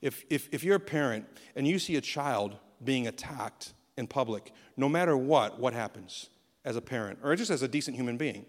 If, 0.00 0.24
if, 0.30 0.48
if 0.52 0.62
you're 0.62 0.76
a 0.76 0.80
parent 0.80 1.26
and 1.56 1.66
you 1.66 1.78
see 1.78 1.96
a 1.96 2.00
child 2.00 2.56
being 2.82 3.06
attacked 3.06 3.74
in 3.96 4.06
public, 4.06 4.52
no 4.76 4.88
matter 4.88 5.16
what, 5.16 5.58
what 5.58 5.74
happens 5.74 6.30
as 6.64 6.76
a 6.76 6.80
parent, 6.80 7.18
or 7.22 7.34
just 7.34 7.50
as 7.50 7.62
a 7.62 7.68
decent 7.68 7.96
human 7.96 8.16
being? 8.16 8.46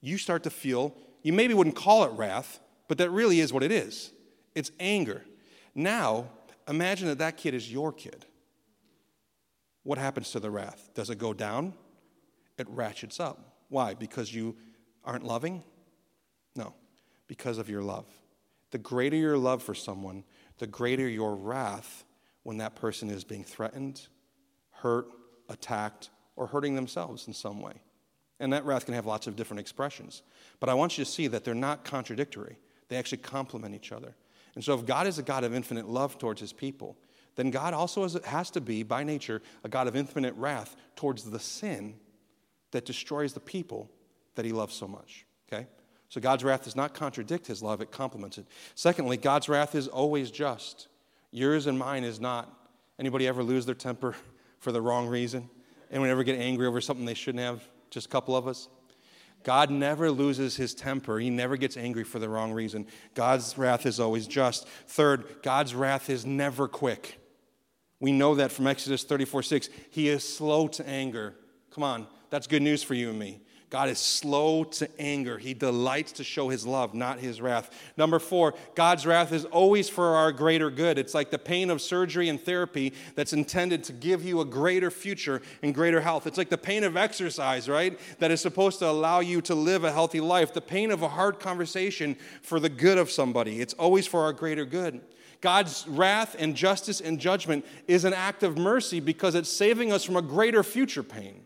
You 0.00 0.18
start 0.18 0.42
to 0.42 0.50
feel, 0.50 0.94
you 1.22 1.32
maybe 1.32 1.54
wouldn't 1.54 1.76
call 1.76 2.04
it 2.04 2.12
wrath, 2.12 2.60
but 2.88 2.98
that 2.98 3.10
really 3.10 3.40
is 3.40 3.52
what 3.52 3.62
it 3.62 3.72
is 3.72 4.10
it's 4.54 4.70
anger. 4.78 5.22
Now, 5.74 6.26
imagine 6.68 7.08
that 7.08 7.18
that 7.18 7.36
kid 7.36 7.54
is 7.54 7.70
your 7.70 7.92
kid. 7.92 8.26
What 9.82 9.98
happens 9.98 10.30
to 10.32 10.40
the 10.40 10.50
wrath? 10.50 10.90
Does 10.94 11.10
it 11.10 11.18
go 11.18 11.34
down? 11.34 11.74
It 12.56 12.68
ratchets 12.68 13.20
up. 13.20 13.56
Why? 13.68 13.94
Because 13.94 14.34
you 14.34 14.56
aren't 15.04 15.24
loving? 15.24 15.62
No, 16.56 16.74
because 17.26 17.58
of 17.58 17.68
your 17.68 17.82
love. 17.82 18.06
The 18.70 18.78
greater 18.78 19.16
your 19.16 19.36
love 19.36 19.62
for 19.62 19.74
someone, 19.74 20.24
the 20.58 20.66
greater 20.66 21.08
your 21.08 21.34
wrath 21.34 22.04
when 22.42 22.58
that 22.58 22.76
person 22.76 23.10
is 23.10 23.24
being 23.24 23.44
threatened, 23.44 24.06
hurt, 24.70 25.06
attacked, 25.48 26.10
or 26.36 26.46
hurting 26.46 26.74
themselves 26.74 27.26
in 27.26 27.32
some 27.32 27.60
way. 27.60 27.74
And 28.40 28.52
that 28.52 28.64
wrath 28.64 28.84
can 28.84 28.94
have 28.94 29.06
lots 29.06 29.26
of 29.26 29.36
different 29.36 29.60
expressions. 29.60 30.22
But 30.60 30.68
I 30.68 30.74
want 30.74 30.98
you 30.98 31.04
to 31.04 31.10
see 31.10 31.26
that 31.28 31.44
they're 31.44 31.54
not 31.54 31.84
contradictory, 31.84 32.58
they 32.88 32.96
actually 32.96 33.18
complement 33.18 33.74
each 33.74 33.92
other. 33.92 34.14
And 34.54 34.62
so, 34.62 34.74
if 34.74 34.86
God 34.86 35.06
is 35.06 35.18
a 35.18 35.22
God 35.22 35.44
of 35.44 35.54
infinite 35.54 35.88
love 35.88 36.18
towards 36.18 36.40
his 36.40 36.52
people, 36.52 36.96
then 37.36 37.50
God 37.50 37.74
also 37.74 38.08
has 38.20 38.50
to 38.50 38.60
be, 38.60 38.82
by 38.82 39.02
nature, 39.02 39.42
a 39.64 39.68
God 39.68 39.88
of 39.88 39.96
infinite 39.96 40.34
wrath 40.36 40.76
towards 40.94 41.24
the 41.24 41.40
sin 41.40 41.94
that 42.70 42.84
destroys 42.84 43.32
the 43.32 43.40
people 43.40 43.90
that 44.36 44.44
he 44.44 44.52
loves 44.52 44.74
so 44.74 44.86
much. 44.86 45.26
Okay? 45.52 45.66
So, 46.08 46.20
God's 46.20 46.44
wrath 46.44 46.64
does 46.64 46.76
not 46.76 46.94
contradict 46.94 47.46
his 47.46 47.62
love, 47.62 47.80
it 47.80 47.90
complements 47.90 48.38
it. 48.38 48.46
Secondly, 48.74 49.16
God's 49.16 49.48
wrath 49.48 49.74
is 49.74 49.88
always 49.88 50.30
just. 50.30 50.88
Yours 51.32 51.66
and 51.66 51.78
mine 51.78 52.04
is 52.04 52.20
not. 52.20 52.68
Anybody 52.98 53.26
ever 53.26 53.42
lose 53.42 53.66
their 53.66 53.74
temper 53.74 54.14
for 54.60 54.70
the 54.70 54.80
wrong 54.80 55.08
reason? 55.08 55.50
Anyone 55.90 56.10
ever 56.10 56.24
get 56.24 56.38
angry 56.38 56.66
over 56.66 56.80
something 56.80 57.04
they 57.04 57.14
shouldn't 57.14 57.42
have? 57.42 57.62
Just 57.90 58.06
a 58.06 58.10
couple 58.10 58.36
of 58.36 58.46
us? 58.46 58.68
God 59.44 59.70
never 59.70 60.10
loses 60.10 60.56
his 60.56 60.74
temper. 60.74 61.18
He 61.18 61.30
never 61.30 61.56
gets 61.56 61.76
angry 61.76 62.02
for 62.02 62.18
the 62.18 62.28
wrong 62.28 62.52
reason. 62.52 62.86
God's 63.14 63.56
wrath 63.56 63.86
is 63.86 64.00
always 64.00 64.26
just. 64.26 64.66
Third, 64.88 65.42
God's 65.42 65.74
wrath 65.74 66.10
is 66.10 66.26
never 66.26 66.66
quick. 66.66 67.20
We 68.00 68.10
know 68.10 68.34
that 68.34 68.52
from 68.52 68.66
Exodus 68.66 69.04
34 69.04 69.42
6. 69.42 69.68
He 69.90 70.08
is 70.08 70.26
slow 70.26 70.66
to 70.68 70.88
anger. 70.88 71.36
Come 71.70 71.84
on, 71.84 72.06
that's 72.30 72.46
good 72.46 72.62
news 72.62 72.82
for 72.82 72.94
you 72.94 73.10
and 73.10 73.18
me. 73.18 73.40
God 73.74 73.88
is 73.88 73.98
slow 73.98 74.62
to 74.62 74.88
anger. 75.00 75.36
He 75.36 75.52
delights 75.52 76.12
to 76.12 76.22
show 76.22 76.48
his 76.48 76.64
love, 76.64 76.94
not 76.94 77.18
his 77.18 77.40
wrath. 77.40 77.72
Number 77.96 78.20
four, 78.20 78.54
God's 78.76 79.04
wrath 79.04 79.32
is 79.32 79.46
always 79.46 79.88
for 79.88 80.14
our 80.14 80.30
greater 80.30 80.70
good. 80.70 80.96
It's 80.96 81.12
like 81.12 81.32
the 81.32 81.40
pain 81.40 81.70
of 81.70 81.82
surgery 81.82 82.28
and 82.28 82.40
therapy 82.40 82.92
that's 83.16 83.32
intended 83.32 83.82
to 83.82 83.92
give 83.92 84.24
you 84.24 84.40
a 84.40 84.44
greater 84.44 84.92
future 84.92 85.42
and 85.60 85.74
greater 85.74 86.00
health. 86.00 86.28
It's 86.28 86.38
like 86.38 86.50
the 86.50 86.56
pain 86.56 86.84
of 86.84 86.96
exercise, 86.96 87.68
right? 87.68 87.98
That 88.20 88.30
is 88.30 88.40
supposed 88.40 88.78
to 88.78 88.88
allow 88.88 89.18
you 89.18 89.40
to 89.40 89.56
live 89.56 89.82
a 89.82 89.90
healthy 89.90 90.20
life. 90.20 90.54
The 90.54 90.60
pain 90.60 90.92
of 90.92 91.02
a 91.02 91.08
hard 91.08 91.40
conversation 91.40 92.14
for 92.42 92.60
the 92.60 92.68
good 92.68 92.96
of 92.96 93.10
somebody. 93.10 93.60
It's 93.60 93.74
always 93.74 94.06
for 94.06 94.22
our 94.22 94.32
greater 94.32 94.64
good. 94.64 95.00
God's 95.40 95.84
wrath 95.88 96.36
and 96.38 96.54
justice 96.54 97.00
and 97.00 97.18
judgment 97.18 97.66
is 97.88 98.04
an 98.04 98.12
act 98.12 98.44
of 98.44 98.56
mercy 98.56 99.00
because 99.00 99.34
it's 99.34 99.50
saving 99.50 99.90
us 99.90 100.04
from 100.04 100.14
a 100.14 100.22
greater 100.22 100.62
future 100.62 101.02
pain. 101.02 101.43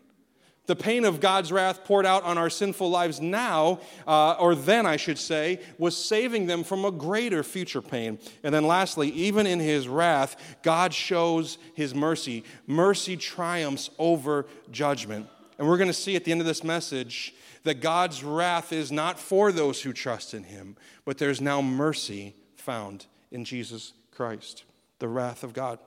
The 0.69 0.75
pain 0.75 1.03
of 1.03 1.19
God's 1.19 1.51
wrath 1.51 1.83
poured 1.83 2.05
out 2.05 2.21
on 2.21 2.37
our 2.37 2.51
sinful 2.51 2.91
lives 2.91 3.19
now, 3.19 3.79
uh, 4.05 4.33
or 4.33 4.53
then 4.53 4.85
I 4.85 4.97
should 4.97 5.17
say, 5.17 5.61
was 5.79 5.97
saving 5.97 6.45
them 6.45 6.63
from 6.63 6.85
a 6.85 6.91
greater 6.91 7.41
future 7.41 7.81
pain. 7.81 8.19
And 8.43 8.53
then 8.53 8.67
lastly, 8.67 9.09
even 9.09 9.47
in 9.47 9.59
his 9.59 9.87
wrath, 9.87 10.35
God 10.61 10.93
shows 10.93 11.57
his 11.73 11.95
mercy. 11.95 12.43
Mercy 12.67 13.17
triumphs 13.17 13.89
over 13.97 14.45
judgment. 14.69 15.25
And 15.57 15.67
we're 15.67 15.77
going 15.77 15.89
to 15.89 15.93
see 15.93 16.15
at 16.15 16.23
the 16.23 16.31
end 16.31 16.39
of 16.39 16.45
this 16.45 16.63
message 16.63 17.33
that 17.63 17.81
God's 17.81 18.23
wrath 18.23 18.71
is 18.71 18.91
not 18.91 19.19
for 19.19 19.51
those 19.51 19.81
who 19.81 19.91
trust 19.91 20.35
in 20.35 20.43
him, 20.43 20.77
but 21.03 21.17
there's 21.17 21.41
now 21.41 21.63
mercy 21.63 22.35
found 22.57 23.07
in 23.31 23.43
Jesus 23.43 23.93
Christ, 24.11 24.65
the 24.99 25.07
wrath 25.07 25.43
of 25.43 25.53
God. 25.53 25.79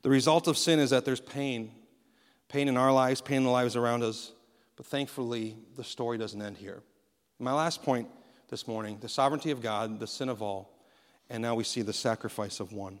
The 0.00 0.08
result 0.08 0.48
of 0.48 0.56
sin 0.56 0.78
is 0.78 0.88
that 0.88 1.04
there's 1.04 1.20
pain 1.20 1.72
pain 2.48 2.68
in 2.68 2.76
our 2.76 2.92
lives, 2.92 3.20
pain 3.20 3.38
in 3.38 3.44
the 3.44 3.50
lives 3.50 3.76
around 3.76 4.02
us. 4.02 4.32
But 4.76 4.86
thankfully, 4.86 5.56
the 5.76 5.84
story 5.84 6.18
doesn't 6.18 6.40
end 6.40 6.56
here. 6.56 6.82
My 7.38 7.52
last 7.52 7.82
point 7.82 8.08
this 8.48 8.66
morning 8.66 8.98
the 9.00 9.08
sovereignty 9.08 9.50
of 9.50 9.60
God, 9.60 10.00
the 10.00 10.06
sin 10.06 10.28
of 10.28 10.42
all, 10.42 10.72
and 11.30 11.42
now 11.42 11.54
we 11.54 11.64
see 11.64 11.82
the 11.82 11.92
sacrifice 11.92 12.60
of 12.60 12.72
one. 12.72 12.98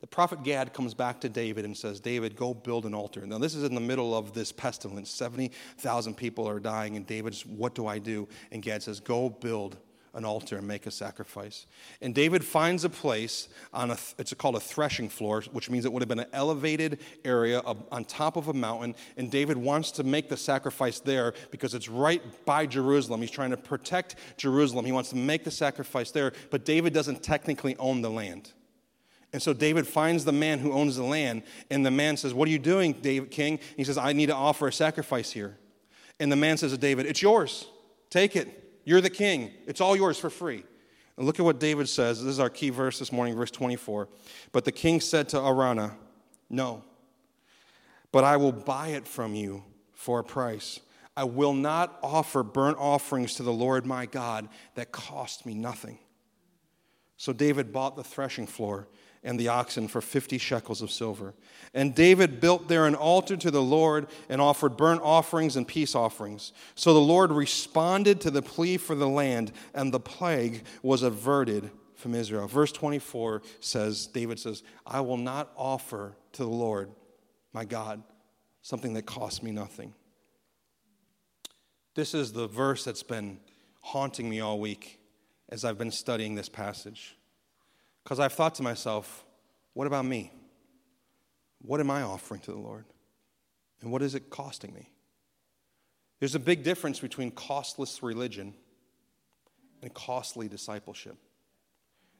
The 0.00 0.06
prophet 0.06 0.42
Gad 0.44 0.72
comes 0.72 0.94
back 0.94 1.20
to 1.20 1.28
David 1.28 1.66
and 1.66 1.76
says, 1.76 2.00
David, 2.00 2.34
go 2.34 2.54
build 2.54 2.86
an 2.86 2.94
altar. 2.94 3.26
Now, 3.26 3.36
this 3.36 3.54
is 3.54 3.64
in 3.64 3.74
the 3.74 3.82
middle 3.82 4.16
of 4.16 4.32
this 4.32 4.50
pestilence. 4.50 5.10
70,000 5.10 6.16
people 6.16 6.48
are 6.48 6.58
dying, 6.58 6.96
and 6.96 7.06
David's, 7.06 7.44
what 7.44 7.74
do 7.74 7.86
I 7.86 7.98
do? 7.98 8.26
And 8.50 8.62
Gad 8.62 8.82
says, 8.82 8.98
go 8.98 9.28
build 9.28 9.76
an 10.14 10.24
altar 10.24 10.56
and 10.56 10.66
make 10.66 10.86
a 10.86 10.90
sacrifice. 10.90 11.66
And 12.00 12.14
David 12.14 12.44
finds 12.44 12.84
a 12.84 12.88
place 12.88 13.48
on 13.72 13.90
a, 13.90 13.98
it's 14.18 14.34
called 14.34 14.56
a 14.56 14.60
threshing 14.60 15.08
floor, 15.08 15.42
which 15.52 15.70
means 15.70 15.84
it 15.84 15.92
would 15.92 16.02
have 16.02 16.08
been 16.08 16.20
an 16.20 16.30
elevated 16.32 17.00
area 17.24 17.60
on 17.60 18.04
top 18.04 18.36
of 18.36 18.48
a 18.48 18.52
mountain. 18.52 18.94
And 19.16 19.30
David 19.30 19.56
wants 19.56 19.92
to 19.92 20.04
make 20.04 20.28
the 20.28 20.36
sacrifice 20.36 21.00
there 21.00 21.34
because 21.50 21.74
it's 21.74 21.88
right 21.88 22.22
by 22.44 22.66
Jerusalem. 22.66 23.20
He's 23.20 23.30
trying 23.30 23.50
to 23.50 23.56
protect 23.56 24.16
Jerusalem. 24.36 24.84
He 24.84 24.92
wants 24.92 25.10
to 25.10 25.16
make 25.16 25.44
the 25.44 25.50
sacrifice 25.50 26.10
there, 26.10 26.32
but 26.50 26.64
David 26.64 26.92
doesn't 26.92 27.22
technically 27.22 27.76
own 27.76 28.02
the 28.02 28.10
land. 28.10 28.52
And 29.32 29.40
so 29.40 29.52
David 29.52 29.86
finds 29.86 30.24
the 30.24 30.32
man 30.32 30.58
who 30.58 30.72
owns 30.72 30.96
the 30.96 31.04
land, 31.04 31.44
and 31.70 31.86
the 31.86 31.90
man 31.90 32.16
says, 32.16 32.34
What 32.34 32.48
are 32.48 32.50
you 32.50 32.58
doing, 32.58 32.94
David 32.94 33.30
King? 33.30 33.60
He 33.76 33.84
says, 33.84 33.96
I 33.96 34.12
need 34.12 34.26
to 34.26 34.34
offer 34.34 34.66
a 34.66 34.72
sacrifice 34.72 35.30
here. 35.30 35.56
And 36.18 36.32
the 36.32 36.36
man 36.36 36.56
says 36.56 36.72
to 36.72 36.78
David, 36.78 37.06
It's 37.06 37.22
yours. 37.22 37.66
Take 38.10 38.34
it. 38.34 38.69
You're 38.84 39.00
the 39.00 39.10
king. 39.10 39.52
It's 39.66 39.80
all 39.80 39.96
yours 39.96 40.18
for 40.18 40.30
free. 40.30 40.64
And 41.16 41.26
look 41.26 41.38
at 41.38 41.44
what 41.44 41.60
David 41.60 41.88
says. 41.88 42.22
This 42.22 42.32
is 42.32 42.40
our 42.40 42.50
key 42.50 42.70
verse 42.70 42.98
this 42.98 43.12
morning, 43.12 43.36
verse 43.36 43.50
24. 43.50 44.08
But 44.52 44.64
the 44.64 44.72
king 44.72 45.00
said 45.00 45.28
to 45.30 45.36
Araunah, 45.36 45.94
No, 46.48 46.82
but 48.12 48.24
I 48.24 48.36
will 48.36 48.52
buy 48.52 48.88
it 48.88 49.06
from 49.06 49.34
you 49.34 49.64
for 49.92 50.20
a 50.20 50.24
price. 50.24 50.80
I 51.16 51.24
will 51.24 51.52
not 51.52 51.98
offer 52.02 52.42
burnt 52.42 52.78
offerings 52.78 53.34
to 53.34 53.42
the 53.42 53.52
Lord 53.52 53.84
my 53.84 54.06
God 54.06 54.48
that 54.74 54.92
cost 54.92 55.44
me 55.44 55.54
nothing. 55.54 55.98
So 57.16 57.34
David 57.34 57.72
bought 57.72 57.96
the 57.96 58.04
threshing 58.04 58.46
floor 58.46 58.88
and 59.22 59.38
the 59.38 59.48
oxen 59.48 59.86
for 59.86 60.00
50 60.00 60.38
shekels 60.38 60.80
of 60.80 60.90
silver. 60.90 61.34
And 61.74 61.94
David 61.94 62.40
built 62.40 62.68
there 62.68 62.86
an 62.86 62.94
altar 62.94 63.36
to 63.36 63.50
the 63.50 63.62
Lord 63.62 64.06
and 64.28 64.40
offered 64.40 64.76
burnt 64.76 65.02
offerings 65.02 65.56
and 65.56 65.68
peace 65.68 65.94
offerings. 65.94 66.52
So 66.74 66.94
the 66.94 67.00
Lord 67.00 67.30
responded 67.30 68.20
to 68.22 68.30
the 68.30 68.42
plea 68.42 68.76
for 68.76 68.94
the 68.94 69.08
land, 69.08 69.52
and 69.74 69.92
the 69.92 70.00
plague 70.00 70.64
was 70.82 71.02
averted 71.02 71.70
from 71.96 72.14
Israel. 72.14 72.46
Verse 72.46 72.72
24 72.72 73.42
says, 73.60 74.06
David 74.06 74.38
says, 74.38 74.62
I 74.86 75.00
will 75.02 75.18
not 75.18 75.52
offer 75.56 76.16
to 76.32 76.42
the 76.42 76.48
Lord, 76.48 76.90
my 77.52 77.64
God, 77.64 78.02
something 78.62 78.94
that 78.94 79.04
costs 79.04 79.42
me 79.42 79.50
nothing. 79.50 79.94
This 81.94 82.14
is 82.14 82.32
the 82.32 82.46
verse 82.46 82.84
that's 82.84 83.02
been 83.02 83.38
haunting 83.82 84.28
me 84.30 84.40
all 84.40 84.58
week 84.58 84.98
as 85.50 85.64
I've 85.64 85.78
been 85.78 85.90
studying 85.90 86.34
this 86.34 86.48
passage. 86.48 87.16
Because 88.04 88.20
I've 88.20 88.32
thought 88.32 88.54
to 88.56 88.62
myself, 88.62 89.24
what 89.74 89.86
about 89.86 90.04
me? 90.04 90.32
What 91.62 91.80
am 91.80 91.90
I 91.90 92.02
offering 92.02 92.40
to 92.42 92.52
the 92.52 92.58
Lord? 92.58 92.84
And 93.82 93.92
what 93.92 94.02
is 94.02 94.14
it 94.14 94.30
costing 94.30 94.74
me? 94.74 94.90
There's 96.18 96.34
a 96.34 96.40
big 96.40 96.62
difference 96.62 97.00
between 97.00 97.30
costless 97.30 98.02
religion 98.02 98.54
and 99.82 99.92
costly 99.94 100.48
discipleship. 100.48 101.16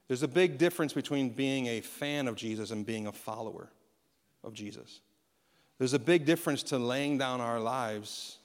There's 0.07 0.23
a 0.23 0.27
big 0.27 0.57
difference 0.57 0.93
between 0.93 1.29
being 1.29 1.67
a 1.67 1.81
fan 1.81 2.27
of 2.27 2.35
Jesus 2.35 2.71
and 2.71 2.85
being 2.85 3.07
a 3.07 3.11
follower 3.11 3.71
of 4.43 4.53
Jesus. 4.53 5.01
There's 5.77 5.93
a 5.93 5.99
big 5.99 6.25
difference 6.25 6.63
to 6.63 6.77
laying 6.77 7.17
down 7.17 7.41
our 7.41 7.59
lives, 7.59 8.37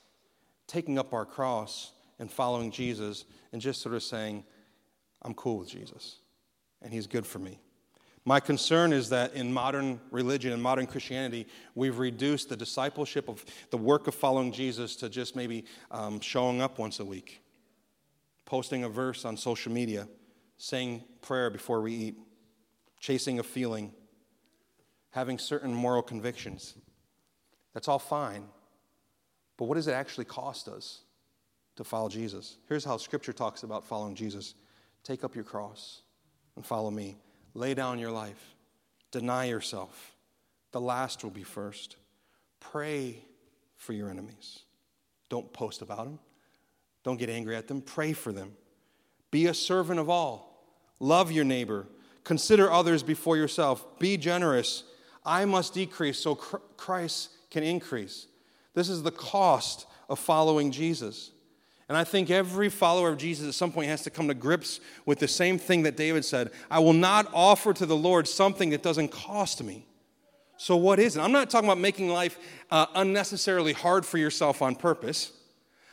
taking 0.66 0.98
up 0.98 1.12
our 1.12 1.24
cross, 1.24 1.92
and 2.18 2.30
following 2.30 2.70
Jesus, 2.70 3.24
and 3.52 3.60
just 3.60 3.82
sort 3.82 3.94
of 3.94 4.02
saying, 4.02 4.44
I'm 5.22 5.34
cool 5.34 5.58
with 5.58 5.68
Jesus 5.68 6.18
and 6.82 6.92
He's 6.92 7.06
good 7.06 7.26
for 7.26 7.38
me. 7.38 7.60
My 8.26 8.40
concern 8.40 8.92
is 8.92 9.10
that 9.10 9.34
in 9.34 9.52
modern 9.52 10.00
religion 10.10 10.52
and 10.52 10.60
modern 10.60 10.88
Christianity, 10.88 11.46
we've 11.76 11.98
reduced 11.98 12.48
the 12.48 12.56
discipleship 12.56 13.28
of 13.28 13.44
the 13.70 13.76
work 13.76 14.08
of 14.08 14.16
following 14.16 14.50
Jesus 14.50 14.96
to 14.96 15.08
just 15.08 15.36
maybe 15.36 15.64
um, 15.92 16.18
showing 16.18 16.60
up 16.60 16.80
once 16.80 16.98
a 16.98 17.04
week, 17.04 17.40
posting 18.44 18.82
a 18.82 18.88
verse 18.88 19.24
on 19.24 19.36
social 19.36 19.70
media, 19.70 20.08
saying 20.58 21.04
prayer 21.22 21.50
before 21.50 21.80
we 21.80 21.94
eat, 21.94 22.16
chasing 22.98 23.38
a 23.38 23.44
feeling, 23.44 23.92
having 25.10 25.38
certain 25.38 25.72
moral 25.72 26.02
convictions. 26.02 26.74
That's 27.74 27.86
all 27.86 28.00
fine. 28.00 28.48
But 29.56 29.66
what 29.66 29.76
does 29.76 29.86
it 29.86 29.92
actually 29.92 30.24
cost 30.24 30.66
us 30.66 31.02
to 31.76 31.84
follow 31.84 32.08
Jesus? 32.08 32.56
Here's 32.68 32.84
how 32.84 32.96
Scripture 32.96 33.32
talks 33.32 33.62
about 33.62 33.84
following 33.84 34.16
Jesus 34.16 34.54
take 35.04 35.22
up 35.22 35.36
your 35.36 35.44
cross 35.44 36.02
and 36.56 36.64
follow 36.64 36.90
me. 36.90 37.16
Lay 37.54 37.74
down 37.74 37.98
your 37.98 38.10
life, 38.10 38.54
deny 39.10 39.44
yourself. 39.44 40.14
The 40.72 40.80
last 40.80 41.22
will 41.22 41.30
be 41.30 41.44
first. 41.44 41.96
Pray 42.60 43.18
for 43.76 43.92
your 43.92 44.10
enemies. 44.10 44.60
Don't 45.28 45.52
post 45.52 45.82
about 45.82 46.04
them, 46.04 46.18
don't 47.04 47.18
get 47.18 47.30
angry 47.30 47.54
at 47.54 47.68
them. 47.68 47.80
Pray 47.80 48.12
for 48.12 48.32
them. 48.32 48.52
Be 49.30 49.46
a 49.46 49.54
servant 49.54 50.00
of 50.00 50.10
all. 50.10 50.64
Love 50.98 51.30
your 51.30 51.44
neighbor. 51.44 51.86
Consider 52.24 52.70
others 52.70 53.02
before 53.02 53.36
yourself. 53.36 53.98
Be 53.98 54.16
generous. 54.16 54.82
I 55.24 55.44
must 55.44 55.74
decrease 55.74 56.18
so 56.18 56.34
Christ 56.34 57.30
can 57.50 57.62
increase. 57.62 58.26
This 58.74 58.88
is 58.88 59.02
the 59.02 59.12
cost 59.12 59.86
of 60.08 60.18
following 60.18 60.70
Jesus. 60.70 61.30
And 61.88 61.96
I 61.96 62.02
think 62.02 62.30
every 62.30 62.68
follower 62.68 63.10
of 63.10 63.18
Jesus 63.18 63.46
at 63.46 63.54
some 63.54 63.70
point 63.70 63.88
has 63.88 64.02
to 64.02 64.10
come 64.10 64.26
to 64.28 64.34
grips 64.34 64.80
with 65.04 65.20
the 65.20 65.28
same 65.28 65.56
thing 65.56 65.84
that 65.84 65.96
David 65.96 66.24
said 66.24 66.50
I 66.70 66.80
will 66.80 66.92
not 66.92 67.28
offer 67.32 67.72
to 67.72 67.86
the 67.86 67.96
Lord 67.96 68.26
something 68.26 68.70
that 68.70 68.82
doesn't 68.82 69.08
cost 69.08 69.62
me. 69.62 69.86
So, 70.56 70.76
what 70.76 70.98
is 70.98 71.16
it? 71.16 71.20
I'm 71.20 71.32
not 71.32 71.50
talking 71.50 71.68
about 71.68 71.78
making 71.78 72.08
life 72.08 72.38
uh, 72.70 72.86
unnecessarily 72.94 73.72
hard 73.72 74.04
for 74.04 74.18
yourself 74.18 74.62
on 74.62 74.74
purpose. 74.74 75.32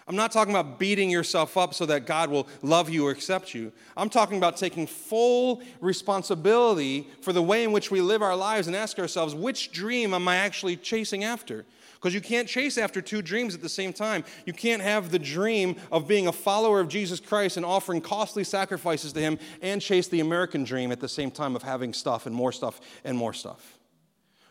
I'm 0.08 0.16
not 0.18 0.32
talking 0.32 0.54
about 0.54 0.80
beating 0.80 1.10
yourself 1.10 1.56
up 1.56 1.74
so 1.74 1.86
that 1.86 2.06
God 2.06 2.30
will 2.30 2.48
love 2.62 2.90
you 2.90 3.08
or 3.08 3.12
accept 3.12 3.54
you. 3.54 3.72
I'm 3.96 4.10
talking 4.10 4.38
about 4.38 4.58
taking 4.58 4.86
full 4.86 5.62
responsibility 5.80 7.08
for 7.22 7.32
the 7.32 7.42
way 7.42 7.64
in 7.64 7.72
which 7.72 7.90
we 7.90 8.02
live 8.02 8.22
our 8.22 8.36
lives 8.36 8.68
and 8.68 8.76
ask 8.76 9.00
ourselves, 9.00 9.34
which 9.34 9.72
dream 9.72 10.14
am 10.14 10.28
I 10.28 10.38
actually 10.38 10.76
chasing 10.76 11.24
after? 11.24 11.66
Because 12.04 12.14
you 12.14 12.20
can't 12.20 12.50
chase 12.50 12.78
after 12.78 13.02
two 13.02 13.22
dreams 13.22 13.56
at 13.56 13.62
the 13.62 13.70
same 13.70 13.94
time. 13.94 14.26
You 14.46 14.52
can't 14.52 14.82
have 14.82 15.10
the 15.10 15.18
dream 15.18 15.78
of 15.90 16.06
being 16.06 16.28
a 16.28 16.34
follower 16.34 16.82
of 16.82 16.90
Jesus 16.90 17.22
Christ 17.22 17.56
and 17.56 17.66
offering 17.66 18.02
costly 18.02 18.44
sacrifices 18.44 19.14
to 19.14 19.22
Him 19.22 19.40
and 19.62 19.82
chase 19.82 20.10
the 20.10 20.20
American 20.20 20.66
dream 20.66 20.92
at 20.92 21.00
the 21.00 21.08
same 21.08 21.32
time 21.32 21.56
of 21.56 21.64
having 21.64 21.94
stuff 21.94 22.26
and 22.26 22.36
more 22.36 22.52
stuff 22.52 22.82
and 23.06 23.18
more 23.18 23.32
stuff. 23.32 23.80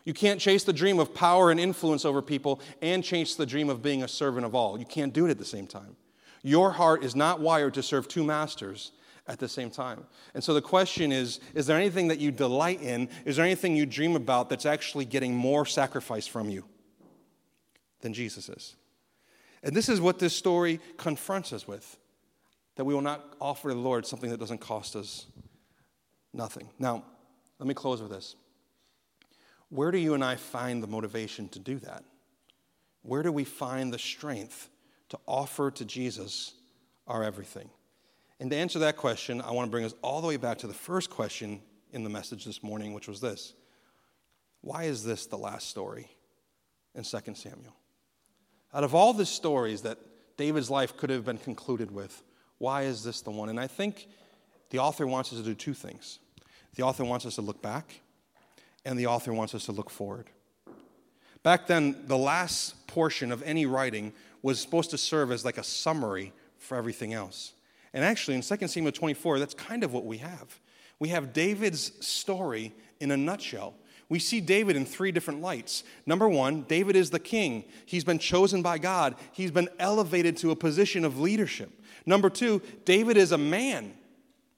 You 0.03 0.15
can't 0.15 0.39
chase 0.39 0.63
the 0.63 0.73
dream 0.73 0.97
of 0.97 1.13
power 1.13 1.51
and 1.51 1.59
influence 1.59 2.05
over 2.05 2.23
people 2.23 2.59
and 2.81 3.03
chase 3.03 3.35
the 3.35 3.45
dream 3.45 3.69
of 3.69 3.83
being 3.83 4.01
a 4.01 4.07
servant 4.07 4.47
of 4.47 4.55
all. 4.55 4.79
You 4.79 4.85
can't 4.85 5.13
do 5.13 5.27
it 5.27 5.29
at 5.29 5.37
the 5.37 5.45
same 5.45 5.67
time. 5.67 5.95
Your 6.41 6.71
heart 6.71 7.03
is 7.03 7.15
not 7.15 7.39
wired 7.39 7.75
to 7.75 7.83
serve 7.83 8.07
two 8.07 8.23
masters 8.23 8.93
at 9.27 9.37
the 9.37 9.47
same 9.47 9.69
time. 9.69 10.05
And 10.33 10.43
so 10.43 10.55
the 10.55 10.61
question 10.61 11.11
is 11.11 11.39
is 11.53 11.67
there 11.67 11.77
anything 11.77 12.07
that 12.07 12.19
you 12.19 12.31
delight 12.31 12.81
in? 12.81 13.09
Is 13.25 13.35
there 13.35 13.45
anything 13.45 13.75
you 13.75 13.85
dream 13.85 14.15
about 14.15 14.49
that's 14.49 14.65
actually 14.65 15.05
getting 15.05 15.35
more 15.35 15.67
sacrifice 15.67 16.25
from 16.25 16.49
you? 16.49 16.65
Than 18.03 18.13
Jesus 18.13 18.47
is. 18.47 18.75
And 19.63 19.75
this 19.75 19.89
is 19.89 19.99
what 19.99 20.19
this 20.19 20.35
story 20.35 20.79
confronts 20.97 21.51
us 21.51 21.67
with 21.67 21.97
that 22.75 22.85
we 22.85 22.93
will 22.93 23.01
not 23.01 23.35
offer 23.39 23.69
the 23.69 23.79
Lord 23.79 24.05
something 24.05 24.29
that 24.29 24.39
doesn't 24.39 24.59
cost 24.59 24.95
us 24.95 25.25
nothing. 26.33 26.69
Now, 26.79 27.03
let 27.59 27.67
me 27.67 27.73
close 27.73 28.01
with 28.01 28.11
this. 28.11 28.35
Where 29.69 29.91
do 29.91 29.97
you 29.97 30.13
and 30.13 30.23
I 30.23 30.35
find 30.35 30.81
the 30.81 30.87
motivation 30.87 31.49
to 31.49 31.59
do 31.59 31.79
that? 31.79 32.03
Where 33.03 33.23
do 33.23 33.31
we 33.31 33.43
find 33.43 33.93
the 33.93 33.99
strength 33.99 34.69
to 35.09 35.19
offer 35.27 35.71
to 35.71 35.85
Jesus 35.85 36.53
our 37.07 37.23
everything? 37.23 37.69
And 38.39 38.49
to 38.51 38.57
answer 38.57 38.79
that 38.79 38.97
question, 38.97 39.41
I 39.41 39.51
want 39.51 39.67
to 39.67 39.71
bring 39.71 39.85
us 39.85 39.93
all 40.01 40.21
the 40.21 40.27
way 40.27 40.37
back 40.37 40.57
to 40.59 40.67
the 40.67 40.73
first 40.73 41.09
question 41.09 41.61
in 41.91 42.03
the 42.03 42.09
message 42.09 42.43
this 42.43 42.63
morning, 42.63 42.93
which 42.93 43.07
was 43.07 43.21
this 43.21 43.53
Why 44.61 44.83
is 44.83 45.03
this 45.03 45.27
the 45.27 45.37
last 45.37 45.69
story 45.69 46.09
in 46.95 47.03
2 47.03 47.19
Samuel? 47.35 47.75
Out 48.73 48.83
of 48.83 48.95
all 48.95 49.13
the 49.13 49.25
stories 49.25 49.81
that 49.83 49.99
David's 50.37 50.69
life 50.69 50.97
could 50.97 51.09
have 51.09 51.25
been 51.25 51.37
concluded 51.37 51.91
with, 51.91 52.23
why 52.57 52.83
is 52.83 53.03
this 53.03 53.21
the 53.21 53.31
one? 53.31 53.49
And 53.49 53.59
I 53.59 53.67
think 53.67 54.07
the 54.71 54.79
author 54.79 55.05
wants 55.05 55.31
us 55.31 55.39
to 55.39 55.45
do 55.45 55.53
two 55.53 55.73
things. 55.73 56.19
The 56.75 56.83
author 56.83 57.05
wants 57.05 57.25
us 57.25 57.35
to 57.35 57.41
look 57.41 57.61
back, 57.61 58.01
and 58.83 58.97
the 58.97 59.07
author 59.07 59.31
wants 59.31 59.53
us 59.53 59.65
to 59.65 59.71
look 59.71 59.89
forward. 59.89 60.29
Back 61.43 61.67
then, 61.67 62.03
the 62.07 62.17
last 62.17 62.87
portion 62.87 63.31
of 63.31 63.43
any 63.43 63.65
writing 63.65 64.13
was 64.41 64.59
supposed 64.59 64.89
to 64.91 64.97
serve 64.97 65.31
as 65.31 65.45
like 65.45 65.57
a 65.57 65.63
summary 65.63 66.33
for 66.57 66.77
everything 66.77 67.13
else. 67.13 67.53
And 67.93 68.03
actually, 68.03 68.35
in 68.35 68.41
2 68.41 68.67
Samuel 68.67 68.91
24, 68.91 69.39
that's 69.39 69.53
kind 69.53 69.83
of 69.83 69.93
what 69.93 70.05
we 70.05 70.17
have. 70.17 70.59
We 70.99 71.09
have 71.09 71.33
David's 71.33 71.91
story 72.05 72.73
in 72.99 73.11
a 73.11 73.17
nutshell. 73.17 73.75
We 74.13 74.19
see 74.19 74.41
David 74.41 74.75
in 74.75 74.85
three 74.85 75.11
different 75.11 75.41
lights. 75.41 75.83
Number 76.05 76.29
one, 76.29 76.65
David 76.67 76.95
is 76.95 77.09
the 77.09 77.17
king. 77.17 77.63
He's 77.87 78.03
been 78.03 78.19
chosen 78.19 78.61
by 78.61 78.77
God, 78.77 79.15
he's 79.31 79.49
been 79.49 79.69
elevated 79.79 80.37
to 80.37 80.51
a 80.51 80.55
position 80.55 81.03
of 81.03 81.19
leadership. 81.19 81.71
Number 82.05 82.29
two, 82.29 82.61
David 82.85 83.17
is 83.17 83.31
a 83.31 83.39
man. 83.39 83.95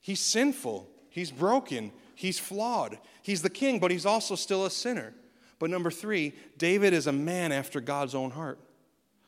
He's 0.02 0.20
sinful, 0.20 0.90
he's 1.10 1.32
broken, 1.32 1.94
he's 2.16 2.38
flawed. 2.38 2.98
He's 3.22 3.44
the 3.44 3.50
king, 3.50 3.80
but 3.80 3.92
he's 3.92 4.06
also 4.06 4.36
still 4.36 4.66
a 4.66 4.70
sinner. 4.70 5.14
But 5.58 5.70
number 5.70 5.90
three, 5.90 6.34
David 6.58 6.92
is 6.92 7.08
a 7.08 7.14
man 7.14 7.54
after 7.54 7.80
God's 7.80 8.14
own 8.14 8.32
heart. 8.32 8.60